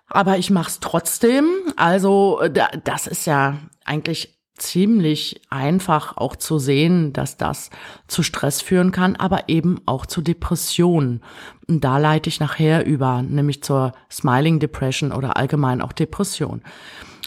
aber 0.09 0.39
ich 0.39 0.51
mach's 0.51 0.81
trotzdem. 0.81 1.47
Also 1.77 2.41
das 2.85 3.07
ist 3.07 3.27
ja 3.27 3.57
eigentlich 3.85 4.37
ziemlich 4.57 5.43
einfach 5.51 6.17
auch 6.17 6.37
zu 6.37 6.59
sehen, 6.59 7.13
dass 7.13 7.37
das 7.37 7.71
zu 8.07 8.23
Stress 8.23 8.63
führen 8.63 8.91
kann, 8.91 9.17
aber 9.17 9.49
eben 9.49 9.81
auch 9.87 10.07
zu 10.07 10.23
Depressionen. 10.23 11.23
Und 11.69 11.85
da 11.85 11.99
leite 11.99 12.29
ich 12.29 12.41
nachher 12.41 12.87
über, 12.87 13.23
nämlich 13.23 13.63
zur 13.63 13.93
Smiling 14.11 14.59
Depression 14.59 15.13
oder 15.13 15.37
allgemein 15.37 15.83
auch 15.83 15.93
Depression. 15.93 16.63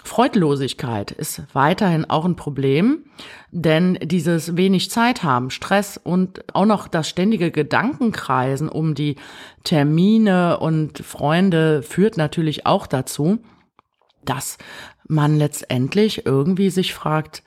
Freudlosigkeit 0.10 1.12
ist 1.12 1.44
weiterhin 1.54 2.04
auch 2.04 2.26
ein 2.26 2.36
Problem, 2.36 3.06
denn 3.52 3.94
dieses 4.02 4.58
wenig 4.58 4.90
Zeit 4.90 5.22
haben, 5.22 5.52
Stress 5.52 5.98
und 5.98 6.44
auch 6.56 6.66
noch 6.66 6.88
das 6.88 7.08
ständige 7.08 7.52
Gedankenkreisen 7.52 8.70
um 8.70 8.96
die 8.96 9.18
Termine 9.64 10.60
und 10.60 10.98
Freunde 10.98 11.84
führt 11.84 12.18
natürlich 12.18 12.66
auch 12.66 12.88
dazu, 12.88 13.38
dass 14.26 14.58
man 15.08 15.38
letztendlich 15.38 16.26
irgendwie 16.26 16.72
sich 16.72 16.96
fragt, 16.96 17.44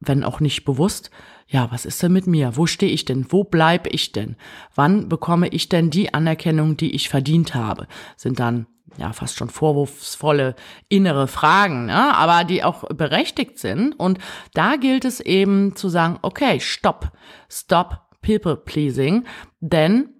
wenn 0.00 0.24
auch 0.24 0.40
nicht 0.40 0.64
bewusst, 0.64 1.10
ja, 1.50 1.70
was 1.70 1.86
ist 1.86 2.02
denn 2.02 2.12
mit 2.12 2.26
mir? 2.26 2.56
Wo 2.56 2.66
stehe 2.66 2.92
ich 2.92 3.06
denn? 3.06 3.26
Wo 3.30 3.42
bleibe 3.42 3.88
ich 3.88 4.12
denn? 4.12 4.36
Wann 4.74 5.08
bekomme 5.08 5.48
ich 5.48 5.70
denn 5.70 5.88
die 5.88 6.12
Anerkennung, 6.12 6.76
die 6.76 6.94
ich 6.94 7.08
verdient 7.08 7.54
habe? 7.54 7.86
Sind 8.16 8.38
dann 8.38 8.66
ja 8.98 9.12
fast 9.12 9.36
schon 9.36 9.48
vorwurfsvolle 9.48 10.56
innere 10.90 11.26
Fragen, 11.26 11.86
ne? 11.86 12.14
aber 12.14 12.44
die 12.44 12.62
auch 12.64 12.84
berechtigt 12.88 13.58
sind. 13.58 13.98
Und 13.98 14.18
da 14.52 14.76
gilt 14.76 15.06
es 15.06 15.20
eben 15.20 15.74
zu 15.74 15.88
sagen, 15.88 16.18
okay, 16.20 16.60
stopp, 16.60 17.12
stop 17.48 17.98
people 18.20 18.56
pleasing, 18.56 19.24
denn 19.60 20.10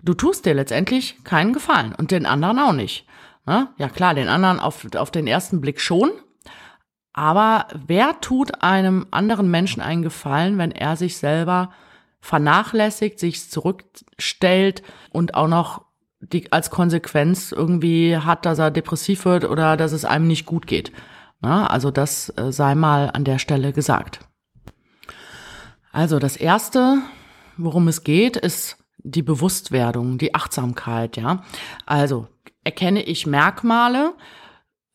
du 0.00 0.14
tust 0.14 0.46
dir 0.46 0.54
letztendlich 0.54 1.22
keinen 1.24 1.52
Gefallen 1.52 1.94
und 1.94 2.10
den 2.10 2.24
anderen 2.24 2.58
auch 2.58 2.72
nicht. 2.72 3.06
Ne? 3.44 3.68
Ja 3.76 3.90
klar, 3.90 4.14
den 4.14 4.28
anderen 4.28 4.58
auf, 4.58 4.86
auf 4.96 5.10
den 5.10 5.26
ersten 5.26 5.60
Blick 5.60 5.80
schon, 5.80 6.10
aber 7.16 7.66
wer 7.86 8.20
tut 8.20 8.62
einem 8.62 9.06
anderen 9.10 9.50
Menschen 9.50 9.80
einen 9.80 10.02
Gefallen, 10.02 10.58
wenn 10.58 10.70
er 10.70 10.96
sich 10.96 11.16
selber 11.16 11.70
vernachlässigt, 12.20 13.18
sich 13.18 13.50
zurückstellt 13.50 14.82
und 15.12 15.34
auch 15.34 15.48
noch 15.48 15.86
die 16.20 16.52
als 16.52 16.70
Konsequenz 16.70 17.52
irgendwie 17.52 18.18
hat, 18.18 18.44
dass 18.44 18.58
er 18.58 18.70
depressiv 18.70 19.24
wird 19.24 19.46
oder 19.46 19.78
dass 19.78 19.92
es 19.92 20.04
einem 20.04 20.26
nicht 20.26 20.44
gut 20.44 20.66
geht. 20.66 20.92
Na, 21.40 21.66
also 21.66 21.90
das 21.90 22.28
äh, 22.36 22.52
sei 22.52 22.74
mal 22.74 23.10
an 23.10 23.24
der 23.24 23.38
Stelle 23.38 23.72
gesagt. 23.72 24.20
Also 25.92 26.18
das 26.18 26.36
erste, 26.36 26.98
worum 27.56 27.88
es 27.88 28.04
geht, 28.04 28.36
ist 28.36 28.76
die 28.98 29.22
Bewusstwerdung, 29.22 30.18
die 30.18 30.34
Achtsamkeit, 30.34 31.16
ja. 31.16 31.44
Also 31.86 32.28
erkenne 32.64 33.02
ich 33.02 33.26
Merkmale 33.26 34.12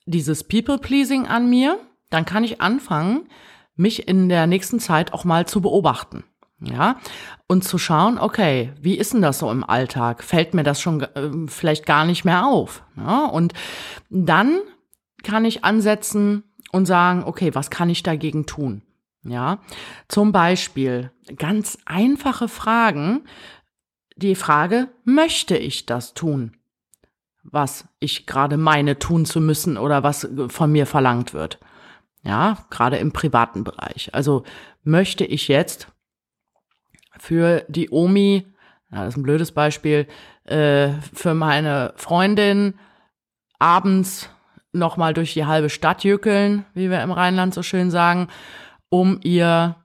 dieses 0.05 0.43
People-Pleasing 0.43 1.25
an 1.25 1.49
mir, 1.49 1.79
dann 2.11 2.25
kann 2.25 2.43
ich 2.43 2.61
anfangen, 2.61 3.27
mich 3.75 4.07
in 4.07 4.29
der 4.29 4.45
nächsten 4.45 4.79
Zeit 4.79 5.13
auch 5.13 5.23
mal 5.23 5.47
zu 5.47 5.61
beobachten. 5.61 6.23
Ja, 6.63 6.97
und 7.47 7.63
zu 7.63 7.79
schauen, 7.79 8.19
okay, 8.19 8.71
wie 8.79 8.95
ist 8.95 9.13
denn 9.13 9.23
das 9.23 9.39
so 9.39 9.49
im 9.49 9.63
Alltag? 9.63 10.23
Fällt 10.23 10.53
mir 10.53 10.61
das 10.61 10.79
schon 10.79 11.01
äh, 11.01 11.31
vielleicht 11.47 11.87
gar 11.87 12.05
nicht 12.05 12.23
mehr 12.23 12.45
auf? 12.45 12.83
Ja, 12.95 13.25
und 13.25 13.53
dann 14.11 14.59
kann 15.23 15.43
ich 15.43 15.63
ansetzen 15.63 16.43
und 16.71 16.85
sagen, 16.85 17.23
okay, 17.23 17.55
was 17.55 17.71
kann 17.71 17.89
ich 17.89 18.03
dagegen 18.03 18.45
tun? 18.45 18.83
Ja, 19.23 19.59
zum 20.07 20.31
Beispiel 20.31 21.11
ganz 21.37 21.79
einfache 21.85 22.47
Fragen. 22.47 23.23
Die 24.15 24.35
Frage, 24.35 24.87
möchte 25.03 25.57
ich 25.57 25.87
das 25.87 26.13
tun? 26.13 26.57
Was 27.43 27.85
ich 27.99 28.27
gerade 28.27 28.57
meine 28.57 28.99
tun 28.99 29.25
zu 29.25 29.41
müssen 29.41 29.77
oder 29.77 30.03
was 30.03 30.27
von 30.49 30.71
mir 30.71 30.85
verlangt 30.85 31.33
wird. 31.33 31.57
Ja, 32.23 32.57
gerade 32.69 32.97
im 32.97 33.11
privaten 33.11 33.63
Bereich. 33.63 34.13
Also 34.13 34.43
möchte 34.83 35.25
ich 35.25 35.47
jetzt 35.47 35.87
für 37.17 37.65
die 37.67 37.89
Omi, 37.89 38.45
ja, 38.91 39.05
das 39.05 39.13
ist 39.13 39.17
ein 39.17 39.23
blödes 39.23 39.51
Beispiel, 39.51 40.07
äh, 40.45 40.89
für 41.13 41.33
meine 41.33 41.93
Freundin 41.95 42.75
abends 43.59 44.29
nochmal 44.71 45.13
durch 45.13 45.33
die 45.33 45.45
halbe 45.45 45.69
Stadt 45.69 46.03
jückeln, 46.03 46.65
wie 46.73 46.89
wir 46.89 47.01
im 47.01 47.11
Rheinland 47.11 47.53
so 47.53 47.63
schön 47.63 47.91
sagen, 47.91 48.27
um 48.89 49.19
ihr 49.23 49.75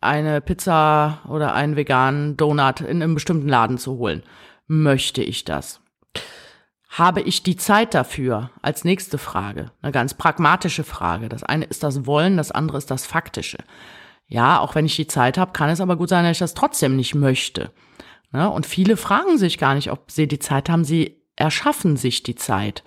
eine 0.00 0.40
Pizza 0.40 1.20
oder 1.28 1.54
einen 1.54 1.76
veganen 1.76 2.36
Donut 2.36 2.80
in 2.80 3.02
einem 3.02 3.14
bestimmten 3.14 3.48
Laden 3.48 3.78
zu 3.78 3.98
holen. 3.98 4.22
Möchte 4.66 5.22
ich 5.22 5.44
das? 5.44 5.80
Habe 6.88 7.20
ich 7.20 7.42
die 7.42 7.56
Zeit 7.56 7.94
dafür? 7.94 8.50
Als 8.62 8.84
nächste 8.84 9.18
Frage. 9.18 9.70
Eine 9.82 9.92
ganz 9.92 10.14
pragmatische 10.14 10.84
Frage. 10.84 11.28
Das 11.28 11.42
eine 11.42 11.66
ist 11.66 11.82
das 11.82 12.06
Wollen, 12.06 12.36
das 12.36 12.50
andere 12.50 12.78
ist 12.78 12.90
das 12.90 13.06
Faktische. 13.06 13.58
Ja, 14.26 14.60
auch 14.60 14.74
wenn 14.74 14.86
ich 14.86 14.96
die 14.96 15.06
Zeit 15.06 15.38
habe, 15.38 15.52
kann 15.52 15.70
es 15.70 15.80
aber 15.80 15.96
gut 15.96 16.08
sein, 16.08 16.24
dass 16.24 16.32
ich 16.32 16.38
das 16.38 16.54
trotzdem 16.54 16.96
nicht 16.96 17.14
möchte. 17.14 17.70
Ne? 18.32 18.50
Und 18.50 18.66
viele 18.66 18.96
fragen 18.96 19.38
sich 19.38 19.58
gar 19.58 19.74
nicht, 19.74 19.90
ob 19.90 20.10
sie 20.10 20.26
die 20.26 20.38
Zeit 20.38 20.68
haben. 20.68 20.84
Sie 20.84 21.22
erschaffen 21.36 21.96
sich 21.96 22.22
die 22.22 22.34
Zeit. 22.34 22.82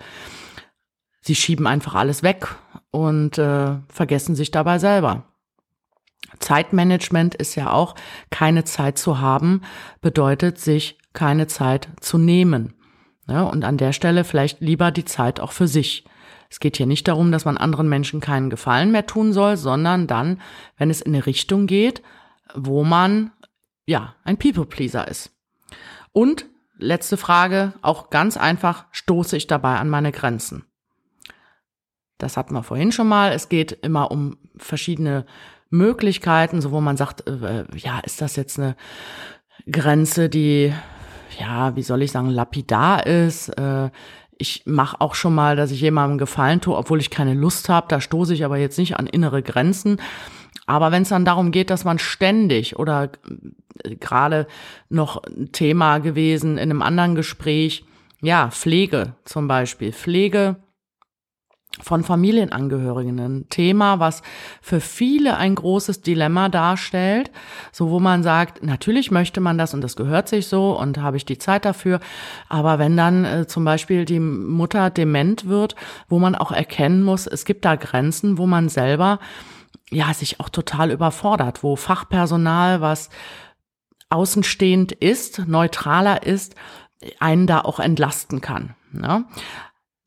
Sie 1.20 1.34
schieben 1.34 1.66
einfach 1.66 1.94
alles 1.94 2.22
weg 2.22 2.48
und 2.90 3.38
äh, 3.38 3.76
vergessen 3.88 4.34
sich 4.34 4.50
dabei 4.50 4.78
selber. 4.78 5.24
Zeitmanagement 6.38 7.34
ist 7.34 7.54
ja 7.54 7.70
auch, 7.72 7.94
keine 8.30 8.64
Zeit 8.64 8.98
zu 8.98 9.20
haben, 9.20 9.62
bedeutet 10.00 10.58
sich 10.58 10.98
keine 11.12 11.46
Zeit 11.46 11.88
zu 12.00 12.18
nehmen. 12.18 12.74
Ja, 13.28 13.42
und 13.42 13.64
an 13.64 13.76
der 13.76 13.92
Stelle 13.92 14.24
vielleicht 14.24 14.60
lieber 14.60 14.90
die 14.90 15.04
Zeit 15.04 15.40
auch 15.40 15.52
für 15.52 15.68
sich. 15.68 16.04
Es 16.50 16.60
geht 16.60 16.76
hier 16.76 16.86
nicht 16.86 17.08
darum, 17.08 17.32
dass 17.32 17.44
man 17.44 17.56
anderen 17.56 17.88
Menschen 17.88 18.20
keinen 18.20 18.50
Gefallen 18.50 18.92
mehr 18.92 19.06
tun 19.06 19.32
soll, 19.32 19.56
sondern 19.56 20.06
dann, 20.06 20.40
wenn 20.76 20.90
es 20.90 21.00
in 21.00 21.14
eine 21.14 21.24
Richtung 21.24 21.66
geht, 21.66 22.02
wo 22.54 22.84
man 22.84 23.30
ja 23.86 24.14
ein 24.24 24.36
People-Pleaser 24.36 25.08
ist. 25.08 25.30
Und 26.12 26.46
letzte 26.76 27.16
Frage, 27.16 27.72
auch 27.80 28.10
ganz 28.10 28.36
einfach, 28.36 28.84
stoße 28.90 29.36
ich 29.36 29.46
dabei 29.46 29.78
an 29.78 29.88
meine 29.88 30.12
Grenzen? 30.12 30.64
Das 32.18 32.36
hatten 32.36 32.54
wir 32.54 32.62
vorhin 32.62 32.92
schon 32.92 33.08
mal. 33.08 33.32
Es 33.32 33.48
geht 33.48 33.72
immer 33.72 34.10
um 34.10 34.36
verschiedene 34.56 35.26
Möglichkeiten, 35.70 36.60
so 36.60 36.70
wo 36.70 36.80
man 36.80 36.96
sagt, 36.96 37.26
äh, 37.26 37.64
ja, 37.74 37.98
ist 38.00 38.20
das 38.20 38.36
jetzt 38.36 38.58
eine 38.58 38.76
Grenze, 39.70 40.28
die, 40.28 40.72
ja, 41.38 41.76
wie 41.76 41.82
soll 41.82 42.02
ich 42.02 42.12
sagen, 42.12 42.30
lapidar 42.30 43.06
ist. 43.06 43.48
Äh, 43.50 43.90
ich 44.38 44.62
mache 44.66 45.00
auch 45.00 45.14
schon 45.14 45.34
mal, 45.34 45.56
dass 45.56 45.70
ich 45.70 45.80
jemandem 45.80 46.18
Gefallen 46.18 46.60
tue, 46.60 46.76
obwohl 46.76 47.00
ich 47.00 47.10
keine 47.10 47.34
Lust 47.34 47.68
habe. 47.68 47.86
Da 47.88 48.00
stoße 48.00 48.34
ich 48.34 48.44
aber 48.44 48.58
jetzt 48.58 48.78
nicht 48.78 48.96
an 48.98 49.06
innere 49.06 49.42
Grenzen. 49.42 50.00
Aber 50.66 50.92
wenn 50.92 51.02
es 51.02 51.10
dann 51.10 51.24
darum 51.24 51.50
geht, 51.50 51.70
dass 51.70 51.84
man 51.84 51.98
ständig 51.98 52.78
oder 52.78 53.10
äh, 53.84 53.96
gerade 53.96 54.46
noch 54.88 55.22
ein 55.24 55.52
Thema 55.52 55.98
gewesen 55.98 56.58
in 56.58 56.70
einem 56.70 56.82
anderen 56.82 57.14
Gespräch, 57.14 57.84
ja, 58.20 58.50
Pflege 58.50 59.14
zum 59.24 59.48
Beispiel. 59.48 59.92
Pflege 59.92 60.56
von 61.80 62.04
Familienangehörigen. 62.04 63.18
Ein 63.18 63.48
Thema, 63.48 63.98
was 63.98 64.22
für 64.60 64.80
viele 64.80 65.36
ein 65.36 65.54
großes 65.54 66.02
Dilemma 66.02 66.48
darstellt, 66.48 67.30
so 67.72 67.90
wo 67.90 67.98
man 67.98 68.22
sagt, 68.22 68.62
natürlich 68.62 69.10
möchte 69.10 69.40
man 69.40 69.58
das 69.58 69.74
und 69.74 69.80
das 69.80 69.96
gehört 69.96 70.28
sich 70.28 70.46
so 70.46 70.78
und 70.78 70.98
habe 70.98 71.16
ich 71.16 71.24
die 71.24 71.38
Zeit 71.38 71.64
dafür. 71.64 72.00
Aber 72.48 72.78
wenn 72.78 72.96
dann 72.96 73.24
äh, 73.24 73.46
zum 73.46 73.64
Beispiel 73.64 74.04
die 74.04 74.20
Mutter 74.20 74.90
dement 74.90 75.48
wird, 75.48 75.74
wo 76.08 76.18
man 76.18 76.34
auch 76.34 76.52
erkennen 76.52 77.02
muss, 77.02 77.26
es 77.26 77.44
gibt 77.44 77.64
da 77.64 77.76
Grenzen, 77.76 78.38
wo 78.38 78.46
man 78.46 78.68
selber 78.68 79.18
ja 79.90 80.12
sich 80.14 80.40
auch 80.40 80.48
total 80.48 80.90
überfordert, 80.90 81.62
wo 81.62 81.76
Fachpersonal, 81.76 82.80
was 82.80 83.10
außenstehend 84.10 84.92
ist, 84.92 85.46
neutraler 85.46 86.22
ist, 86.22 86.54
einen 87.18 87.46
da 87.46 87.60
auch 87.60 87.80
entlasten 87.80 88.40
kann. 88.40 88.74
Ne? 88.92 89.24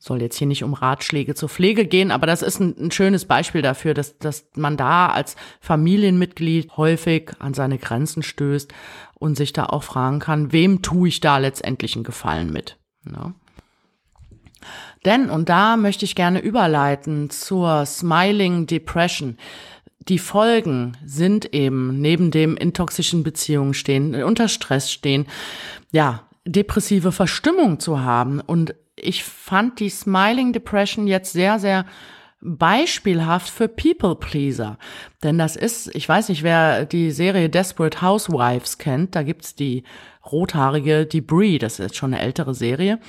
Soll 0.06 0.22
jetzt 0.22 0.38
hier 0.38 0.48
nicht 0.48 0.64
um 0.64 0.76
Ratschläge 0.76 1.34
zur 1.34 1.50
Pflege 1.50 1.86
gehen, 1.86 2.12
aber 2.12 2.28
das 2.28 2.44
ist 2.44 2.60
ein, 2.60 2.76
ein, 2.78 2.92
schönes 2.92 3.26
Beispiel 3.26 3.64
dafür, 3.64 3.96
dass, 3.96 4.18
dass 4.20 4.48
man 4.56 4.78
da 4.78 5.08
als 5.08 5.36
Familienmitglied 5.62 6.78
häufig 6.78 7.32
an 7.40 7.56
seine 7.56 7.80
Grenzen 7.80 8.22
stößt 8.22 8.72
und 9.16 9.36
sich 9.36 9.52
da 9.52 9.66
auch 9.66 9.82
fragen 9.82 10.20
kann, 10.20 10.52
wem 10.52 10.84
tue 10.84 11.08
ich 11.08 11.22
da 11.22 11.40
letztendlich 11.40 11.96
einen 11.96 12.04
Gefallen 12.04 12.54
mit? 12.54 12.78
Ja. 13.12 13.34
Denn, 15.06 15.32
und 15.32 15.50
da 15.50 15.76
möchte 15.76 16.06
ich 16.06 16.16
gerne 16.16 16.40
überleiten 16.40 17.32
zur 17.32 17.86
Smiling 17.88 18.68
Depression. 18.68 19.38
Die 20.08 20.20
Folgen 20.20 20.98
sind 21.04 21.52
eben 21.54 22.00
neben 22.00 22.30
dem 22.30 22.58
in 22.58 22.74
toxischen 22.74 23.24
Beziehungen 23.24 23.74
stehen, 23.74 24.24
unter 24.24 24.50
Stress 24.50 24.92
stehen, 24.92 25.26
ja, 25.92 26.22
depressive 26.46 27.12
Verstimmung 27.12 27.80
zu 27.80 28.02
haben 28.02 28.40
und 28.40 28.76
ich 28.96 29.24
fand 29.24 29.80
die 29.80 29.90
Smiling 29.90 30.54
Depression 30.54 31.08
jetzt 31.08 31.34
sehr, 31.34 31.60
sehr 31.60 31.86
beispielhaft 32.42 33.50
für 33.50 33.68
People 33.68 34.16
Pleaser. 34.16 34.78
Denn 35.24 35.38
das 35.38 35.56
ist, 35.56 35.94
ich 35.96 36.08
weiß 36.08 36.30
nicht, 36.30 36.44
wer 36.44 36.86
die 36.86 37.12
Serie 37.12 37.50
Desperate 37.50 38.02
Housewives 38.02 38.78
kennt, 38.78 39.16
da 39.16 39.24
gibt's 39.24 39.56
die 39.56 39.84
rothaarige, 40.32 41.06
die 41.06 41.22
Brie, 41.22 41.58
das 41.58 41.80
ist 41.80 41.96
schon 41.96 42.14
eine 42.14 42.22
ältere 42.22 42.54
Serie. 42.54 43.00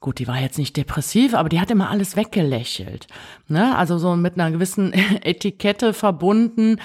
Gut, 0.00 0.18
die 0.18 0.28
war 0.28 0.38
jetzt 0.38 0.58
nicht 0.58 0.76
depressiv, 0.76 1.32
aber 1.32 1.48
die 1.48 1.60
hat 1.60 1.70
immer 1.70 1.88
alles 1.88 2.14
weggelächelt. 2.14 3.06
Ne? 3.48 3.74
Also 3.74 3.96
so 3.96 4.16
mit 4.16 4.34
einer 4.34 4.50
gewissen 4.50 4.92
Etikette 5.22 5.94
verbunden, 5.94 6.78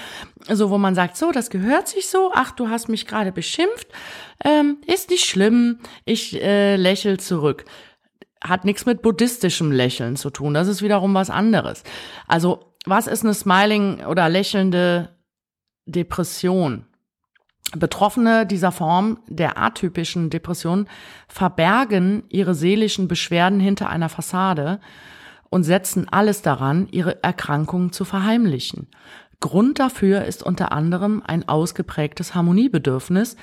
so 0.48 0.70
wo 0.70 0.78
man 0.78 0.94
sagt, 0.94 1.18
so, 1.18 1.30
das 1.30 1.50
gehört 1.50 1.86
sich 1.86 2.08
so, 2.08 2.32
ach, 2.34 2.52
du 2.52 2.70
hast 2.70 2.88
mich 2.88 3.06
gerade 3.06 3.30
beschimpft, 3.30 3.88
ähm, 4.42 4.78
ist 4.86 5.10
nicht 5.10 5.26
schlimm, 5.26 5.80
ich 6.06 6.40
äh, 6.40 6.76
lächel 6.76 7.20
zurück 7.20 7.66
hat 8.42 8.64
nichts 8.64 8.86
mit 8.86 9.02
buddhistischem 9.02 9.70
Lächeln 9.70 10.16
zu 10.16 10.30
tun. 10.30 10.54
Das 10.54 10.68
ist 10.68 10.82
wiederum 10.82 11.14
was 11.14 11.30
anderes. 11.30 11.82
Also, 12.26 12.74
was 12.86 13.06
ist 13.06 13.24
eine 13.24 13.34
smiling 13.34 14.04
oder 14.06 14.28
lächelnde 14.28 15.16
Depression? 15.86 16.86
Betroffene 17.76 18.46
dieser 18.46 18.72
Form 18.72 19.20
der 19.28 19.58
atypischen 19.58 20.30
Depression 20.30 20.88
verbergen 21.28 22.24
ihre 22.28 22.54
seelischen 22.54 23.06
Beschwerden 23.06 23.60
hinter 23.60 23.88
einer 23.88 24.08
Fassade 24.08 24.80
und 25.50 25.62
setzen 25.62 26.08
alles 26.08 26.42
daran, 26.42 26.88
ihre 26.90 27.22
Erkrankungen 27.22 27.92
zu 27.92 28.04
verheimlichen. 28.04 28.88
Grund 29.40 29.78
dafür 29.78 30.24
ist 30.24 30.42
unter 30.42 30.72
anderem 30.72 31.22
ein 31.24 31.48
ausgeprägtes 31.48 32.34
Harmoniebedürfnis 32.34 33.36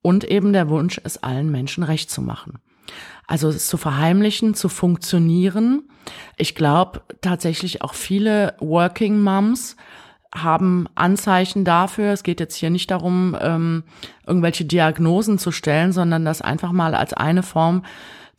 und 0.00 0.24
eben 0.24 0.52
der 0.52 0.68
Wunsch, 0.68 1.00
es 1.02 1.22
allen 1.22 1.50
Menschen 1.50 1.82
recht 1.82 2.10
zu 2.10 2.22
machen. 2.22 2.60
Also 3.26 3.48
es 3.48 3.66
zu 3.66 3.76
verheimlichen, 3.76 4.54
zu 4.54 4.68
funktionieren. 4.68 5.82
Ich 6.36 6.54
glaube 6.54 7.02
tatsächlich 7.20 7.82
auch 7.82 7.94
viele 7.94 8.54
Working 8.60 9.20
Moms 9.20 9.76
haben 10.34 10.86
Anzeichen 10.94 11.64
dafür. 11.64 12.12
Es 12.12 12.22
geht 12.22 12.40
jetzt 12.40 12.56
hier 12.56 12.70
nicht 12.70 12.90
darum, 12.90 13.36
ähm, 13.40 13.84
irgendwelche 14.26 14.64
Diagnosen 14.64 15.38
zu 15.38 15.50
stellen, 15.50 15.92
sondern 15.92 16.24
das 16.24 16.42
einfach 16.42 16.72
mal 16.72 16.94
als 16.94 17.14
eine 17.14 17.42
Form 17.42 17.84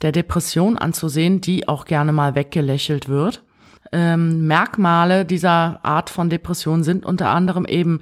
der 0.01 0.11
Depression 0.11 0.77
anzusehen, 0.77 1.41
die 1.41 1.67
auch 1.67 1.85
gerne 1.85 2.11
mal 2.11 2.35
weggelächelt 2.35 3.09
wird. 3.09 3.43
Ähm, 3.91 4.45
Merkmale 4.45 5.25
dieser 5.25 5.79
Art 5.83 6.09
von 6.09 6.29
Depression 6.29 6.83
sind 6.83 7.05
unter 7.05 7.29
anderem 7.29 7.65
eben 7.65 8.01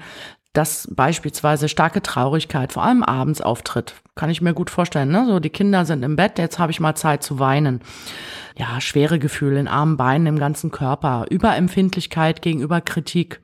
dass 0.58 0.88
beispielsweise 0.92 1.70
starke 1.70 2.02
Traurigkeit 2.02 2.74
vor 2.74 2.84
allem 2.84 3.04
abends 3.04 3.42
auftritt. 3.42 3.96
Kann 4.16 4.30
ich 4.30 4.42
mir 4.42 4.54
gut 4.54 4.70
vorstellen. 4.70 5.10
Ne? 5.10 5.26
So, 5.28 5.40
die 5.40 5.50
Kinder 5.50 5.86
sind 5.86 6.04
im 6.04 6.16
Bett, 6.16 6.40
jetzt 6.40 6.60
habe 6.60 6.72
ich 6.72 6.80
mal 6.80 6.96
Zeit 6.96 7.24
zu 7.24 7.40
weinen. 7.40 7.82
Ja, 8.58 8.80
schwere 8.80 9.20
Gefühle 9.20 9.60
in 9.60 9.68
Armen, 9.68 9.98
Beinen, 9.98 10.28
im 10.28 10.40
ganzen 10.40 10.72
Körper, 10.72 11.26
Überempfindlichkeit 11.30 12.42
gegenüber 12.42 12.80
Kritik. 12.80 13.42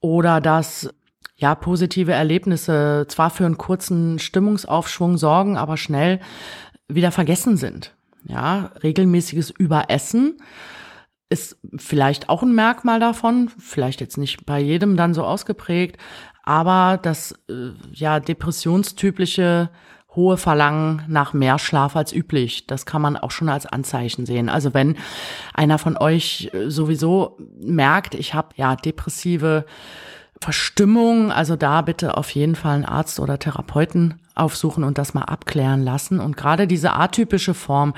Oder 0.00 0.40
dass 0.40 0.88
ja 1.36 1.54
positive 1.54 2.12
Erlebnisse 2.12 3.04
zwar 3.08 3.28
für 3.28 3.44
einen 3.44 3.58
kurzen 3.58 4.18
Stimmungsaufschwung 4.18 5.18
sorgen, 5.18 5.58
aber 5.58 5.76
schnell 5.76 6.20
wieder 6.88 7.12
vergessen 7.12 7.56
sind. 7.58 7.94
Ja, 8.24 8.70
regelmäßiges 8.82 9.50
Überessen 9.50 10.38
ist 11.28 11.58
vielleicht 11.76 12.28
auch 12.28 12.42
ein 12.42 12.54
Merkmal 12.54 13.00
davon, 13.00 13.50
vielleicht 13.58 14.00
jetzt 14.00 14.16
nicht 14.16 14.46
bei 14.46 14.60
jedem 14.60 14.96
dann 14.96 15.14
so 15.14 15.24
ausgeprägt, 15.24 15.98
aber 16.44 16.98
das 17.02 17.32
äh, 17.48 17.72
ja 17.92 18.20
depressionstypische 18.20 19.70
hohe 20.14 20.38
Verlangen 20.38 21.02
nach 21.08 21.34
mehr 21.34 21.58
Schlaf 21.58 21.94
als 21.94 22.12
üblich, 22.12 22.66
das 22.66 22.86
kann 22.86 23.02
man 23.02 23.16
auch 23.16 23.30
schon 23.30 23.48
als 23.48 23.66
Anzeichen 23.66 24.24
sehen. 24.24 24.48
Also 24.48 24.72
wenn 24.72 24.96
einer 25.52 25.78
von 25.78 25.96
euch 25.96 26.50
äh, 26.54 26.70
sowieso 26.70 27.36
merkt, 27.60 28.14
ich 28.14 28.32
habe 28.32 28.48
ja 28.56 28.76
depressive 28.76 29.66
Verstimmung, 30.40 31.32
also 31.32 31.56
da 31.56 31.82
bitte 31.82 32.16
auf 32.16 32.30
jeden 32.30 32.56
Fall 32.56 32.74
einen 32.74 32.84
Arzt 32.84 33.20
oder 33.20 33.38
Therapeuten 33.38 34.20
aufsuchen 34.34 34.84
und 34.84 34.98
das 34.98 35.14
mal 35.14 35.22
abklären 35.22 35.82
lassen. 35.82 36.20
Und 36.20 36.36
gerade 36.36 36.66
diese 36.66 36.92
atypische 36.92 37.54
Form, 37.54 37.94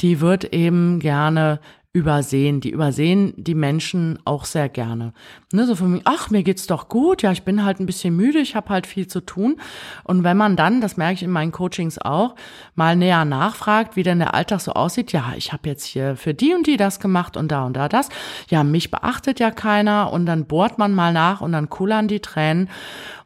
die 0.00 0.20
wird 0.20 0.44
eben 0.44 0.98
gerne 0.98 1.60
übersehen. 1.94 2.60
Die 2.60 2.70
übersehen 2.70 3.32
die 3.36 3.54
Menschen 3.54 4.18
auch 4.24 4.46
sehr 4.46 4.68
gerne. 4.68 5.14
Ne, 5.52 5.64
so 5.64 5.76
von 5.76 5.92
mir, 5.92 6.00
ach, 6.04 6.28
mir 6.28 6.42
geht's 6.42 6.66
doch 6.66 6.88
gut, 6.88 7.22
ja, 7.22 7.30
ich 7.30 7.44
bin 7.44 7.64
halt 7.64 7.78
ein 7.78 7.86
bisschen 7.86 8.16
müde, 8.16 8.40
ich 8.40 8.56
habe 8.56 8.70
halt 8.70 8.88
viel 8.88 9.06
zu 9.06 9.20
tun. 9.20 9.60
Und 10.02 10.24
wenn 10.24 10.36
man 10.36 10.56
dann, 10.56 10.80
das 10.80 10.96
merke 10.96 11.14
ich 11.14 11.22
in 11.22 11.30
meinen 11.30 11.52
Coachings 11.52 12.00
auch, 12.00 12.34
mal 12.74 12.96
näher 12.96 13.24
nachfragt, 13.24 13.94
wie 13.94 14.02
denn 14.02 14.18
der 14.18 14.34
Alltag 14.34 14.60
so 14.60 14.72
aussieht, 14.72 15.12
ja, 15.12 15.34
ich 15.36 15.52
habe 15.52 15.68
jetzt 15.68 15.84
hier 15.84 16.16
für 16.16 16.34
die 16.34 16.52
und 16.52 16.66
die 16.66 16.76
das 16.76 16.98
gemacht 16.98 17.36
und 17.36 17.52
da 17.52 17.64
und 17.64 17.76
da 17.76 17.88
das. 17.88 18.08
Ja, 18.50 18.64
mich 18.64 18.90
beachtet 18.90 19.38
ja 19.38 19.52
keiner 19.52 20.12
und 20.12 20.26
dann 20.26 20.46
bohrt 20.46 20.78
man 20.78 20.92
mal 20.92 21.12
nach 21.12 21.42
und 21.42 21.52
dann 21.52 21.70
kullern 21.70 22.08
die 22.08 22.20
Tränen. 22.20 22.70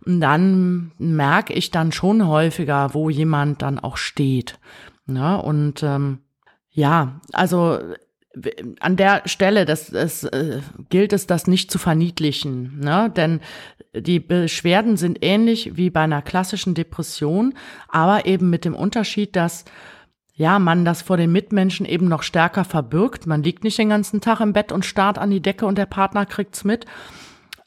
Und 0.04 0.20
dann 0.20 0.92
merke 0.98 1.54
ich 1.54 1.70
dann 1.70 1.90
schon 1.90 2.26
häufiger, 2.26 2.92
wo 2.92 3.08
jemand 3.08 3.62
dann 3.62 3.78
auch 3.78 3.96
steht. 3.96 4.58
Ne? 5.06 5.40
Und 5.40 5.82
ähm, 5.82 6.18
ja, 6.70 7.18
also 7.32 7.78
an 8.80 8.96
der 8.96 9.22
Stelle, 9.26 9.64
das, 9.64 9.90
das 9.90 10.24
äh, 10.24 10.60
gilt 10.88 11.12
es, 11.12 11.26
das 11.26 11.46
nicht 11.46 11.70
zu 11.70 11.78
verniedlichen, 11.78 12.80
ne? 12.80 13.12
denn 13.14 13.40
die 13.94 14.20
Beschwerden 14.20 14.96
sind 14.96 15.18
ähnlich 15.22 15.76
wie 15.76 15.90
bei 15.90 16.00
einer 16.00 16.22
klassischen 16.22 16.74
Depression, 16.74 17.54
aber 17.88 18.26
eben 18.26 18.50
mit 18.50 18.64
dem 18.64 18.74
Unterschied, 18.74 19.36
dass 19.36 19.64
ja, 20.34 20.60
man 20.60 20.84
das 20.84 21.02
vor 21.02 21.16
den 21.16 21.32
Mitmenschen 21.32 21.84
eben 21.84 22.06
noch 22.06 22.22
stärker 22.22 22.64
verbirgt. 22.64 23.26
Man 23.26 23.42
liegt 23.42 23.64
nicht 23.64 23.76
den 23.76 23.88
ganzen 23.88 24.20
Tag 24.20 24.38
im 24.38 24.52
Bett 24.52 24.70
und 24.70 24.84
starrt 24.84 25.18
an 25.18 25.30
die 25.30 25.42
Decke 25.42 25.66
und 25.66 25.76
der 25.76 25.86
Partner 25.86 26.26
kriegt's 26.26 26.62
mit. 26.62 26.86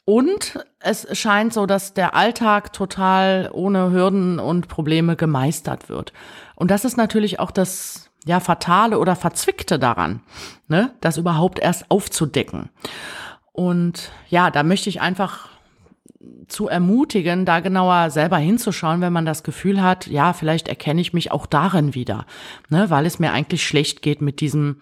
Und 0.06 0.66
es 0.80 1.06
scheint 1.18 1.54
so, 1.54 1.66
dass 1.66 1.94
der 1.94 2.16
Alltag 2.16 2.72
total 2.72 3.50
ohne 3.52 3.92
Hürden 3.92 4.40
und 4.40 4.70
Probleme 4.70 5.18
gemeistert 5.18 5.90
wird. 5.90 6.14
Und 6.56 6.72
das 6.72 6.86
ist 6.86 6.96
natürlich 6.96 7.40
auch 7.40 7.52
das 7.52 8.11
ja, 8.26 8.40
fatale 8.40 9.00
oder 9.00 9.16
verzwickte 9.16 9.80
daran, 9.80 10.22
ne, 10.68 10.94
das 11.02 11.18
überhaupt 11.18 11.60
erst 11.60 11.90
aufzudecken. 11.90 12.70
Und 13.52 14.12
ja, 14.30 14.52
da 14.52 14.64
möchte 14.64 14.90
ich 14.90 15.02
einfach 15.02 15.50
zu 16.48 16.68
ermutigen, 16.68 17.46
da 17.46 17.62
genauer 17.62 18.10
selber 18.10 18.38
hinzuschauen, 18.38 19.02
wenn 19.02 19.14
man 19.14 19.26
das 19.26 19.44
Gefühl 19.44 19.82
hat, 19.82 20.08
ja, 20.08 20.34
vielleicht 20.34 20.68
erkenne 20.68 21.02
ich 21.02 21.14
mich 21.14 21.32
auch 21.32 21.46
darin 21.46 21.96
wieder, 21.96 22.26
ne, 22.70 22.90
weil 22.90 23.06
es 23.06 23.20
mir 23.20 23.32
eigentlich 23.32 23.66
schlecht 23.66 24.02
geht 24.02 24.22
mit 24.22 24.40
diesem 24.40 24.82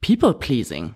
People-Pleasing. 0.00 0.94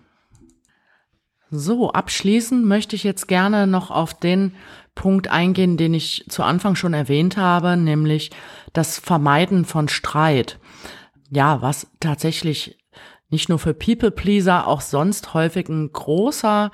So, 1.51 1.93
abschließend 1.93 2.65
möchte 2.65 2.97
ich 2.97 3.05
jetzt 3.05 3.29
gerne 3.29 3.67
noch 3.67 3.91
auf 3.91 4.15
den 4.15 4.55
Punkt 4.95 5.29
eingehen, 5.29 5.77
den 5.77 5.93
ich 5.93 6.25
zu 6.29 6.43
Anfang 6.43 6.77
schon 6.77 6.95
erwähnt 6.95 7.37
habe, 7.37 7.77
nämlich 7.77 8.31
das 8.73 8.99
Vermeiden 8.99 9.67
von 9.67 9.89
Streit 9.89 10.59
ja, 11.33 11.62
was 11.62 11.87
tatsächlich 11.99 12.79
nicht 13.31 13.49
nur 13.49 13.59
für 13.59 13.73
People-Pleaser, 13.73 14.66
auch 14.66 14.83
sonst 14.83 15.33
häufig 15.33 15.68
ein 15.71 15.90
großer 15.90 16.71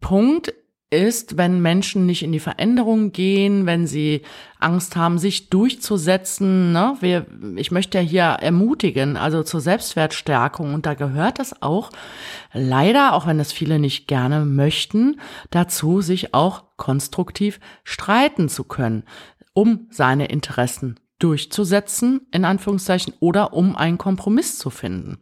Punkt 0.00 0.54
ist, 0.88 1.36
wenn 1.36 1.60
Menschen 1.60 2.06
nicht 2.06 2.22
in 2.22 2.32
die 2.32 2.40
Veränderung 2.40 3.12
gehen, 3.12 3.66
wenn 3.66 3.86
sie 3.86 4.22
Angst 4.58 4.96
haben, 4.96 5.18
sich 5.18 5.50
durchzusetzen. 5.50 6.72
Ne? 6.72 6.96
Wir, 7.00 7.26
ich 7.56 7.70
möchte 7.70 7.98
ja 7.98 8.04
hier 8.04 8.22
ermutigen, 8.22 9.18
also 9.18 9.42
zur 9.42 9.60
Selbstwertstärkung. 9.60 10.72
Und 10.72 10.86
da 10.86 10.94
gehört 10.94 11.38
es 11.38 11.60
auch 11.62 11.90
leider, 12.54 13.12
auch 13.12 13.26
wenn 13.26 13.38
das 13.38 13.52
viele 13.52 13.78
nicht 13.78 14.08
gerne 14.08 14.46
möchten, 14.46 15.20
dazu, 15.50 16.00
sich 16.00 16.32
auch 16.32 16.64
konstruktiv 16.76 17.60
streiten 17.84 18.48
zu 18.48 18.64
können, 18.64 19.04
um 19.52 19.86
seine 19.90 20.26
Interessen 20.26 20.98
durchzusetzen, 21.20 22.22
in 22.32 22.44
Anführungszeichen, 22.44 23.14
oder 23.20 23.52
um 23.52 23.76
einen 23.76 23.98
Kompromiss 23.98 24.58
zu 24.58 24.70
finden. 24.70 25.18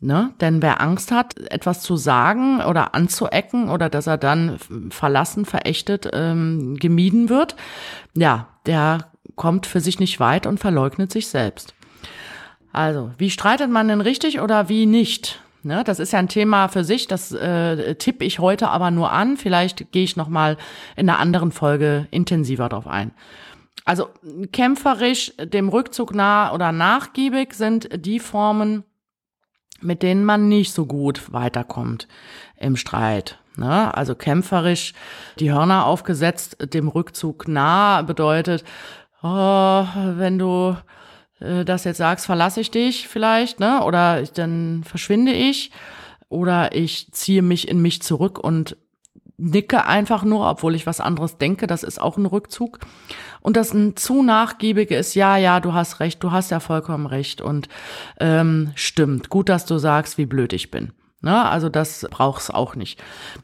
Ne? 0.00 0.32
Denn 0.40 0.60
wer 0.60 0.80
Angst 0.80 1.10
hat, 1.10 1.38
etwas 1.50 1.80
zu 1.82 1.96
sagen 1.96 2.60
oder 2.62 2.94
anzuecken 2.94 3.70
oder 3.70 3.88
dass 3.88 4.06
er 4.06 4.18
dann 4.18 4.58
verlassen, 4.90 5.44
verächtet, 5.44 6.08
ähm, 6.12 6.76
gemieden 6.78 7.28
wird, 7.28 7.56
ja, 8.14 8.48
der 8.66 9.10
kommt 9.36 9.66
für 9.66 9.80
sich 9.80 9.98
nicht 9.98 10.20
weit 10.20 10.46
und 10.46 10.60
verleugnet 10.60 11.12
sich 11.12 11.28
selbst. 11.28 11.74
Also, 12.72 13.10
wie 13.16 13.30
streitet 13.30 13.70
man 13.70 13.88
denn 13.88 14.02
richtig 14.02 14.40
oder 14.40 14.68
wie 14.68 14.84
nicht? 14.84 15.40
Ne, 15.62 15.82
das 15.82 15.98
ist 15.98 16.12
ja 16.12 16.20
ein 16.20 16.28
Thema 16.28 16.68
für 16.68 16.84
sich, 16.84 17.08
das 17.08 17.32
äh, 17.32 17.96
tippe 17.96 18.24
ich 18.24 18.38
heute 18.38 18.68
aber 18.68 18.92
nur 18.92 19.10
an. 19.10 19.36
Vielleicht 19.36 19.90
gehe 19.90 20.04
ich 20.04 20.14
noch 20.14 20.28
mal 20.28 20.58
in 20.94 21.08
einer 21.08 21.18
anderen 21.18 21.50
Folge 21.50 22.06
intensiver 22.12 22.68
drauf 22.68 22.86
ein. 22.86 23.10
Also 23.84 24.08
kämpferisch, 24.52 25.32
dem 25.38 25.68
Rückzug 25.68 26.14
nah 26.14 26.52
oder 26.52 26.72
nachgiebig 26.72 27.54
sind 27.54 27.88
die 28.04 28.18
Formen, 28.18 28.84
mit 29.80 30.02
denen 30.02 30.24
man 30.24 30.48
nicht 30.48 30.72
so 30.72 30.86
gut 30.86 31.32
weiterkommt 31.32 32.08
im 32.56 32.76
Streit. 32.76 33.38
Ne? 33.56 33.94
Also 33.94 34.14
kämpferisch, 34.14 34.92
die 35.38 35.52
Hörner 35.52 35.86
aufgesetzt, 35.86 36.56
dem 36.74 36.88
Rückzug 36.88 37.48
nah 37.48 38.02
bedeutet, 38.02 38.64
oh, 39.22 39.84
wenn 39.94 40.38
du 40.38 40.76
äh, 41.40 41.64
das 41.64 41.84
jetzt 41.84 41.98
sagst, 41.98 42.26
verlasse 42.26 42.60
ich 42.60 42.70
dich 42.70 43.08
vielleicht, 43.08 43.60
ne? 43.60 43.82
Oder 43.84 44.22
dann 44.22 44.84
verschwinde 44.84 45.32
ich. 45.32 45.70
Oder 46.28 46.74
ich 46.74 47.12
ziehe 47.12 47.42
mich 47.42 47.68
in 47.68 47.80
mich 47.80 48.02
zurück 48.02 48.38
und 48.38 48.76
nicke 49.38 49.86
einfach 49.86 50.24
nur, 50.24 50.48
obwohl 50.48 50.74
ich 50.74 50.86
was 50.86 51.00
anderes 51.00 51.38
denke. 51.38 51.66
Das 51.66 51.82
ist 51.82 52.00
auch 52.00 52.16
ein 52.16 52.26
Rückzug. 52.26 52.78
Und 53.40 53.56
das 53.56 53.72
ein 53.74 53.96
zu 53.96 54.22
nachgiebige 54.22 54.96
ist, 54.96 55.14
ja, 55.14 55.36
ja, 55.36 55.60
du 55.60 55.72
hast 55.72 56.00
recht, 56.00 56.22
du 56.22 56.32
hast 56.32 56.50
ja 56.50 56.60
vollkommen 56.60 57.06
recht 57.06 57.40
und 57.40 57.68
ähm, 58.18 58.72
stimmt. 58.74 59.28
Gut, 59.28 59.48
dass 59.48 59.66
du 59.66 59.78
sagst, 59.78 60.18
wie 60.18 60.26
blöd 60.26 60.52
ich 60.52 60.70
bin. 60.70 60.92
Ne? 61.20 61.48
Also 61.48 61.68
das 61.68 62.06
brauchst 62.10 62.54
auch 62.54 62.76
nicht. 62.76 63.02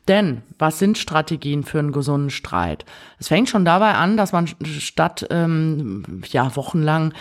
Denn 0.08 0.42
was 0.58 0.78
sind 0.78 0.98
Strategien 0.98 1.64
für 1.64 1.78
einen 1.78 1.92
gesunden 1.92 2.30
Streit? 2.30 2.84
Es 3.18 3.28
fängt 3.28 3.48
schon 3.48 3.64
dabei 3.64 3.94
an, 3.94 4.16
dass 4.16 4.32
man 4.32 4.46
statt 4.46 5.26
ähm, 5.30 6.22
ja 6.28 6.54
wochenlang 6.54 7.14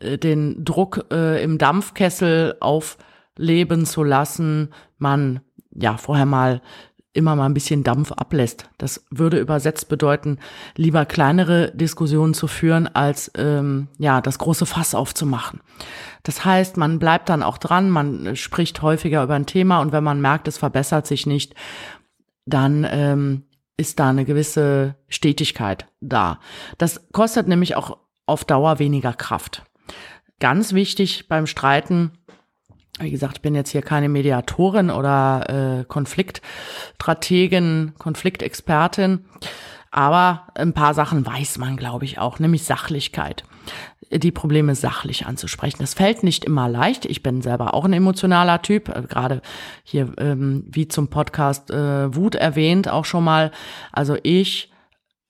äh, 0.00 0.16
den 0.16 0.64
Druck 0.64 1.06
äh, 1.10 1.42
im 1.42 1.58
Dampfkessel 1.58 2.56
aufleben 2.60 3.84
zu 3.84 4.04
lassen, 4.04 4.72
man 4.98 5.40
ja 5.70 5.96
vorher 5.96 6.26
mal 6.26 6.62
immer 7.16 7.34
mal 7.34 7.46
ein 7.46 7.54
bisschen 7.54 7.82
Dampf 7.82 8.12
ablässt. 8.12 8.68
Das 8.78 9.04
würde 9.10 9.38
übersetzt 9.38 9.88
bedeuten, 9.88 10.38
lieber 10.76 11.06
kleinere 11.06 11.72
Diskussionen 11.74 12.34
zu 12.34 12.46
führen, 12.46 12.86
als 12.86 13.30
ähm, 13.36 13.88
ja 13.98 14.20
das 14.20 14.38
große 14.38 14.66
Fass 14.66 14.94
aufzumachen. 14.94 15.60
Das 16.22 16.44
heißt, 16.44 16.76
man 16.76 16.98
bleibt 16.98 17.28
dann 17.28 17.42
auch 17.42 17.58
dran, 17.58 17.90
man 17.90 18.36
spricht 18.36 18.82
häufiger 18.82 19.22
über 19.22 19.34
ein 19.34 19.46
Thema 19.46 19.80
und 19.80 19.92
wenn 19.92 20.04
man 20.04 20.20
merkt, 20.20 20.48
es 20.48 20.58
verbessert 20.58 21.06
sich 21.06 21.26
nicht, 21.26 21.54
dann 22.44 22.86
ähm, 22.88 23.44
ist 23.76 23.98
da 23.98 24.10
eine 24.10 24.24
gewisse 24.24 24.96
Stetigkeit 25.08 25.86
da. 26.00 26.40
Das 26.78 27.08
kostet 27.12 27.48
nämlich 27.48 27.76
auch 27.76 27.98
auf 28.26 28.44
Dauer 28.44 28.78
weniger 28.78 29.12
Kraft. 29.12 29.62
Ganz 30.40 30.72
wichtig 30.72 31.28
beim 31.28 31.46
Streiten 31.46 32.12
wie 32.98 33.10
gesagt, 33.10 33.36
ich 33.36 33.42
bin 33.42 33.54
jetzt 33.54 33.70
hier 33.70 33.82
keine 33.82 34.08
Mediatorin 34.08 34.90
oder 34.90 35.80
äh, 35.80 35.84
Konfliktstrategin, 35.84 37.92
Konfliktexpertin, 37.98 39.24
aber 39.90 40.46
ein 40.54 40.72
paar 40.72 40.94
Sachen 40.94 41.26
weiß 41.26 41.58
man, 41.58 41.76
glaube 41.76 42.04
ich, 42.04 42.18
auch, 42.18 42.38
nämlich 42.38 42.64
Sachlichkeit. 42.64 43.44
Die 44.10 44.30
Probleme 44.30 44.76
sachlich 44.76 45.26
anzusprechen. 45.26 45.78
Das 45.80 45.94
fällt 45.94 46.22
nicht 46.22 46.44
immer 46.44 46.68
leicht. 46.68 47.06
Ich 47.06 47.24
bin 47.24 47.42
selber 47.42 47.74
auch 47.74 47.84
ein 47.84 47.92
emotionaler 47.92 48.62
Typ, 48.62 48.88
äh, 48.88 49.02
gerade 49.02 49.42
hier 49.82 50.12
ähm, 50.18 50.64
wie 50.68 50.88
zum 50.88 51.08
Podcast 51.08 51.70
äh, 51.70 52.14
Wut 52.14 52.34
erwähnt 52.34 52.88
auch 52.88 53.04
schon 53.04 53.24
mal. 53.24 53.50
Also 53.92 54.16
ich 54.22 54.70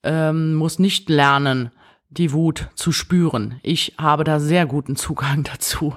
ähm, 0.03 0.53
muss 0.53 0.79
nicht 0.79 1.09
lernen, 1.09 1.71
die 2.09 2.31
Wut 2.31 2.69
zu 2.75 2.91
spüren. 2.91 3.59
Ich 3.63 3.95
habe 3.99 4.23
da 4.23 4.39
sehr 4.39 4.65
guten 4.65 4.95
Zugang 4.95 5.43
dazu. 5.51 5.95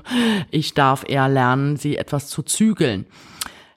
Ich 0.51 0.75
darf 0.75 1.05
eher 1.07 1.29
lernen, 1.29 1.77
sie 1.77 1.97
etwas 1.97 2.29
zu 2.29 2.43
zügeln. 2.43 3.07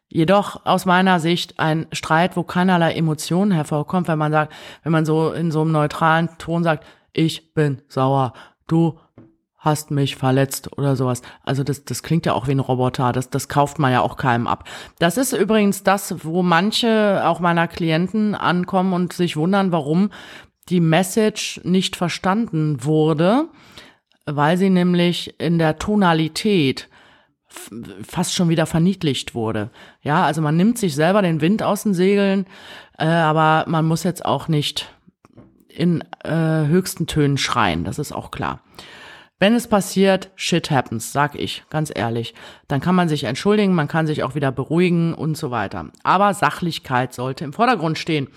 Jedoch 0.08 0.66
aus 0.66 0.86
meiner 0.86 1.20
Sicht 1.20 1.60
ein 1.60 1.88
Streit, 1.92 2.38
wo 2.38 2.44
keinerlei 2.44 2.94
Emotionen 2.94 3.52
hervorkommt, 3.52 4.08
wenn 4.08 4.20
man 4.20 4.32
sagt, 4.32 4.54
wenn 4.84 4.92
man 4.92 5.06
so 5.06 5.32
in 5.32 5.50
so 5.50 5.62
einem 5.62 5.72
neutralen 5.72 6.30
Ton 6.38 6.64
sagt, 6.64 6.86
ich 7.14 7.54
bin 7.56 7.82
sauer, 7.88 8.34
du 8.68 9.00
hast 9.58 9.92
mich 9.92 10.18
verletzt 10.18 10.78
oder 10.78 10.96
sowas. 10.96 11.22
Also 11.44 11.64
das, 11.64 11.86
das 11.86 12.04
klingt 12.04 12.26
ja 12.26 12.34
auch 12.34 12.48
wie 12.48 12.52
ein 12.52 12.60
Roboter, 12.60 13.12
das, 13.12 13.30
das 13.30 13.48
kauft 13.48 13.80
man 13.80 13.92
ja 13.92 14.02
auch 14.02 14.18
keinem 14.18 14.46
ab. 14.46 14.66
Das 15.00 15.18
ist 15.18 15.34
übrigens 15.34 15.84
das, 15.84 16.24
wo 16.24 16.44
manche 16.44 17.24
auch 17.26 17.40
meiner 17.40 17.68
Klienten 17.68 18.36
ankommen 18.36 18.94
und 18.94 19.14
sich 19.14 19.38
wundern, 19.38 19.72
warum 19.72 20.12
die 20.70 20.80
Message 20.80 21.62
nicht 21.64 21.96
verstanden 21.96 22.84
wurde, 22.84 23.50
weil 24.26 24.58
sie 24.58 24.70
nämlich 24.70 25.40
in 25.40 25.60
der 25.60 25.78
Tonalität 25.78 26.90
fast 28.04 28.34
schon 28.34 28.50
wieder 28.50 28.66
verniedlicht 28.66 29.36
wurde. 29.36 29.70
Ja, 30.02 30.24
also 30.26 30.42
man 30.42 30.58
nimmt 30.58 30.78
sich 30.78 30.96
selber 30.96 31.22
den 31.22 31.42
Wind 31.42 31.62
aus 31.62 31.84
den 31.84 31.94
Segeln, 31.94 32.48
äh, 32.98 33.06
aber 33.06 33.70
man 33.70 33.86
muss 33.86 34.04
jetzt 34.04 34.26
auch 34.26 34.48
nicht 34.48 34.90
in 35.68 36.04
äh, 36.24 36.68
höchsten 36.68 37.08
Tönen 37.08 37.38
schreien, 37.38 37.84
das 37.84 38.00
ist 38.00 38.12
auch 38.12 38.32
klar. 38.32 38.62
Wenn 39.40 39.56
es 39.56 39.68
passiert, 39.68 40.32
shit 40.36 40.72
happens, 40.72 41.12
sag 41.12 41.36
ich, 41.36 41.66
ganz 41.70 41.92
ehrlich. 41.94 42.34
Dann 42.70 42.80
kann 42.80 42.96
man 42.96 43.10
sich 43.10 43.26
entschuldigen, 43.26 43.76
man 43.76 43.90
kann 43.90 44.08
sich 44.08 44.24
auch 44.24 44.36
wieder 44.36 44.54
beruhigen 44.54 45.14
und 45.14 45.36
so 45.36 45.52
weiter. 45.52 45.90
Aber 46.04 46.34
Sachlichkeit 46.34 47.14
sollte 47.14 47.44
im 47.44 47.52
Vordergrund 47.52 47.98
stehen. 47.98 48.30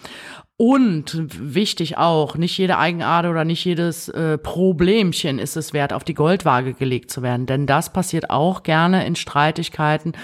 Und 0.59 1.29
wichtig 1.55 1.99
auch, 1.99 2.37
nicht 2.37 2.57
jede 2.57 2.79
Eigenart 2.79 3.27
oder 3.27 3.45
nicht 3.45 3.62
jedes 3.64 4.09
äh, 4.09 4.38
Problemchen 4.38 5.38
ist 5.38 5.57
es 5.57 5.75
wert, 5.75 5.92
auf 5.92 6.03
die 6.03 6.14
Goldwaage 6.14 6.73
gelegt 6.73 7.11
zu 7.11 7.23
werden. 7.23 7.45
Denn 7.45 7.66
das 7.66 7.92
passiert 7.92 8.31
auch 8.31 8.62
gerne 8.62 9.07
in 9.07 9.16
Streitigkeiten 9.16 10.14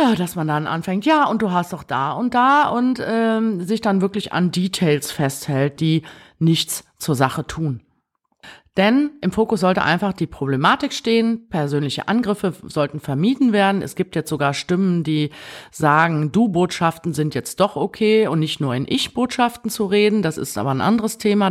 ja, 0.00 0.14
dass 0.14 0.34
man 0.34 0.48
dann 0.48 0.66
anfängt, 0.66 1.04
ja, 1.04 1.26
und 1.26 1.42
du 1.42 1.50
hast 1.50 1.72
doch 1.72 1.82
da 1.82 2.12
und 2.12 2.34
da 2.34 2.68
und 2.68 3.02
ähm, 3.04 3.62
sich 3.62 3.80
dann 3.80 4.00
wirklich 4.00 4.32
an 4.32 4.50
Details 4.50 5.12
festhält, 5.12 5.80
die 5.80 6.02
nichts 6.38 6.84
zur 6.98 7.14
Sache 7.14 7.46
tun. 7.46 7.80
Denn 8.80 9.10
im 9.20 9.30
Fokus 9.30 9.60
sollte 9.60 9.82
einfach 9.82 10.14
die 10.14 10.26
Problematik 10.26 10.94
stehen. 10.94 11.50
Persönliche 11.50 12.08
Angriffe 12.08 12.54
sollten 12.62 12.98
vermieden 12.98 13.52
werden. 13.52 13.82
Es 13.82 13.94
gibt 13.94 14.16
jetzt 14.16 14.30
sogar 14.30 14.54
Stimmen, 14.54 15.04
die 15.04 15.28
sagen, 15.70 16.32
Du-Botschaften 16.32 17.12
sind 17.12 17.34
jetzt 17.34 17.60
doch 17.60 17.76
okay 17.76 18.26
und 18.26 18.38
nicht 18.38 18.58
nur 18.58 18.74
in 18.74 18.86
Ich-Botschaften 18.88 19.70
zu 19.70 19.84
reden. 19.84 20.22
Das 20.22 20.38
ist 20.38 20.56
aber 20.56 20.70
ein 20.70 20.80
anderes 20.80 21.18
Thema. 21.18 21.50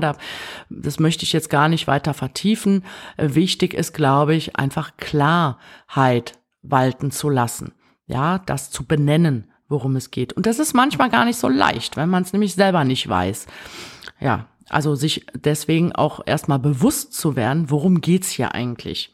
das 0.71 0.99
möchte 0.99 1.23
ich 1.23 1.31
jetzt 1.31 1.51
gar 1.51 1.69
nicht 1.69 1.85
weiter 1.85 2.15
vertiefen. 2.15 2.83
Wichtig 3.17 3.75
ist, 3.75 3.93
glaube 3.93 4.33
ich, 4.33 4.55
einfach 4.55 4.97
Klarheit 4.97 6.39
walten 6.63 7.11
zu 7.11 7.29
lassen. 7.29 7.73
Ja, 8.07 8.39
das 8.39 8.71
zu 8.71 8.87
benennen, 8.87 9.51
worum 9.67 9.97
es 9.97 10.09
geht. 10.09 10.33
Und 10.33 10.47
das 10.47 10.57
ist 10.57 10.73
manchmal 10.73 11.11
gar 11.11 11.25
nicht 11.25 11.37
so 11.37 11.47
leicht, 11.47 11.95
wenn 11.95 12.09
man 12.09 12.23
es 12.23 12.33
nämlich 12.33 12.55
selber 12.55 12.85
nicht 12.85 13.07
weiß. 13.07 13.45
Ja, 14.19 14.47
also 14.69 14.95
sich 14.95 15.25
deswegen 15.33 15.93
auch 15.93 16.21
erstmal 16.25 16.59
bewusst 16.59 17.13
zu 17.13 17.35
werden, 17.35 17.69
worum 17.69 18.01
geht's 18.01 18.29
hier 18.29 18.53
eigentlich. 18.53 19.13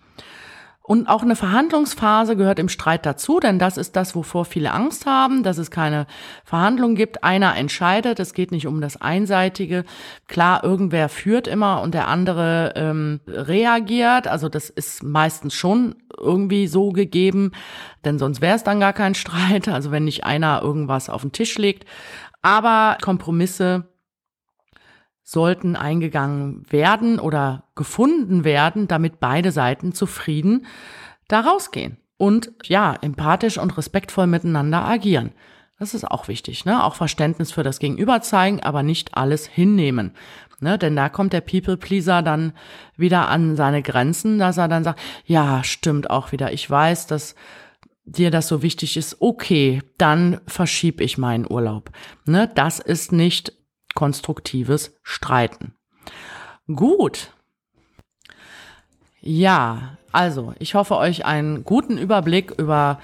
Und 0.88 1.08
auch 1.08 1.24
eine 1.24 1.36
Verhandlungsphase 1.36 2.36
gehört 2.36 2.60
im 2.60 2.70
Streit 2.70 3.08
dazu, 3.08 3.39
denn 3.39 3.58
das 3.58 3.78
ist 3.78 3.96
das, 3.96 4.13
wovor 4.13 4.46
viele 4.46 4.72
Angst 4.72 5.08
haben, 5.08 5.41
dass 5.41 5.58
es 5.58 5.72
keine 5.72 6.06
Verhandlung 6.44 6.94
gibt. 6.94 7.24
Einer 7.24 7.56
entscheidet, 7.56 8.20
es 8.20 8.36
geht 8.36 8.52
nicht 8.52 8.68
um 8.68 8.82
das 8.82 9.02
Einseitige. 9.02 9.84
Klar, 10.28 10.63
irgendwer 10.63 11.10
führt 11.10 11.48
immer 11.48 11.82
und 11.82 11.96
der 11.96 12.08
andere 12.08 12.74
ähm, 12.76 13.20
reagiert. 13.26 14.28
Also 14.28 14.48
das 14.48 14.70
ist 14.70 15.02
meistens 15.02 15.56
schon 15.56 15.96
irgendwie 16.20 16.68
so 16.68 16.91
gegeben, 16.91 17.54
denn 18.04 18.20
sonst 18.20 18.41
wäre 18.41 18.56
es 18.56 18.63
dann 18.63 18.80
gar 18.80 18.94
kein 18.94 19.15
Streit. 19.15 19.68
Also 19.68 19.89
wenn 19.89 20.06
nicht 20.06 20.24
einer 20.24 20.62
irgendwas 20.62 21.10
auf 21.10 21.24
den 21.24 21.32
Tisch 21.32 21.58
legt. 21.58 21.86
Aber 22.44 23.00
Kompromisse 23.02 23.86
sollten 25.25 25.75
eingegangen 25.75 26.63
werden 26.69 27.19
oder 27.19 27.63
gefunden 27.73 28.45
werden, 28.45 28.88
damit 28.88 29.19
beide 29.19 29.51
Seiten 29.51 29.91
zufrieden 29.91 30.67
da 31.27 31.41
rausgehen 31.41 31.97
und 32.17 32.51
ja, 32.63 32.93
empathisch 33.01 33.57
und 33.57 33.75
respektvoll 33.75 34.27
miteinander 34.27 34.85
agieren. 34.85 35.31
Das 35.79 35.93
ist 35.93 36.09
auch 36.09 36.29
wichtig, 36.29 36.63
ne? 36.63 36.81
Auch 36.83 36.95
Verständnis 36.95 37.51
für 37.51 37.63
das 37.63 37.79
Gegenüber 37.79 38.21
zeigen, 38.21 38.61
aber 38.61 38.81
nicht 38.81 39.17
alles 39.17 39.45
hinnehmen. 39.45 40.13
Ne? 40.61 40.77
Denn 40.77 40.95
da 40.95 41.09
kommt 41.09 41.33
der 41.33 41.41
People-Pleaser 41.41 42.21
dann 42.21 42.53
wieder 42.95 43.27
an 43.27 43.57
seine 43.57 43.81
Grenzen, 43.81 44.39
dass 44.39 44.57
er 44.57 44.69
dann 44.69 44.85
sagt, 44.85 45.01
ja, 45.25 45.63
stimmt 45.65 46.09
auch 46.09 46.31
wieder. 46.31 46.53
Ich 46.53 46.69
weiß, 46.69 47.07
dass 47.07 47.35
dir 48.05 48.31
das 48.31 48.47
so 48.47 48.61
wichtig 48.61 48.95
ist. 48.95 49.17
Okay, 49.19 49.81
dann 49.97 50.39
verschieb 50.47 51.01
ich 51.01 51.17
meinen 51.17 51.45
Urlaub. 51.49 51.89
Ne? 52.25 52.49
Das 52.55 52.79
ist 52.79 53.11
nicht 53.11 53.51
konstruktives 53.95 54.95
Streiten. 55.01 55.73
Gut. 56.67 57.31
Ja, 59.21 59.97
also 60.12 60.53
ich 60.60 60.75
hoffe 60.75 60.97
euch 60.97 61.25
einen 61.25 61.63
guten 61.63 61.97
Überblick 61.97 62.51
über 62.51 62.99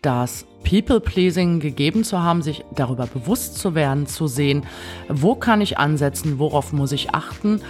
das 0.00 0.46
People-Pleasing 0.64 1.60
gegeben 1.60 2.02
zu 2.02 2.22
haben, 2.22 2.42
sich 2.42 2.64
darüber 2.74 3.06
bewusst 3.06 3.58
zu 3.58 3.74
werden, 3.74 4.06
zu 4.06 4.26
sehen, 4.26 4.64
wo 5.08 5.34
kann 5.34 5.60
ich 5.60 5.78
ansetzen, 5.78 6.38
worauf 6.38 6.72
muss 6.72 6.92
ich 6.92 7.14
achten. 7.14 7.60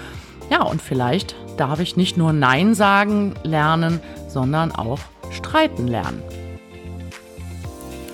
Ja, 0.51 0.63
und 0.63 0.81
vielleicht 0.81 1.35
darf 1.57 1.81
ich 1.81 1.97
nicht 1.97 2.17
nur 2.17 2.33
Nein 2.33 2.75
sagen 2.75 3.35
lernen, 3.43 4.01
sondern 4.29 4.73
auch 4.73 5.01
streiten 5.31 5.89
lernen. 5.89 6.23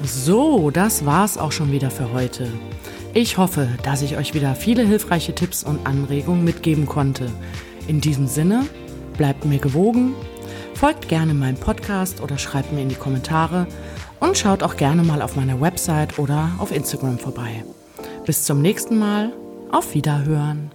So, 0.05 0.71
das 0.71 1.05
war's 1.05 1.39
auch 1.39 1.53
schon 1.53 1.71
wieder 1.71 1.91
für 1.91 2.13
heute. 2.13 2.49
Ich 3.15 3.37
hoffe, 3.37 3.69
dass 3.83 4.01
ich 4.01 4.17
euch 4.17 4.33
wieder 4.33 4.55
viele 4.55 4.85
hilfreiche 4.85 5.35
Tipps 5.35 5.65
und 5.65 5.87
Anregungen 5.87 6.45
mitgeben 6.45 6.87
konnte. 6.87 7.31
In 7.87 8.01
diesem 8.01 8.27
Sinne, 8.27 8.65
bleibt 9.19 9.45
mir 9.45 9.59
gewogen, 9.59 10.15
folgt 10.75 11.09
gerne 11.09 11.35
meinem 11.35 11.59
Podcast 11.59 12.23
oder 12.23 12.39
schreibt 12.39 12.73
mir 12.73 12.81
in 12.81 12.89
die 12.89 12.95
Kommentare 12.95 13.67
und 14.19 14.39
schaut 14.39 14.63
auch 14.63 14.79
gerne 14.79 15.03
mal 15.03 15.21
auf 15.21 15.37
meiner 15.37 15.61
Website 15.61 16.19
oder 16.19 16.53
auf 16.59 16.73
Instagram 16.73 17.19
vorbei. 17.19 17.65
Bis 18.25 18.45
zum 18.45 18.63
nächsten 18.63 18.99
Mal, 18.99 19.33
auf 19.71 19.95
Wiederhören. 19.95 20.71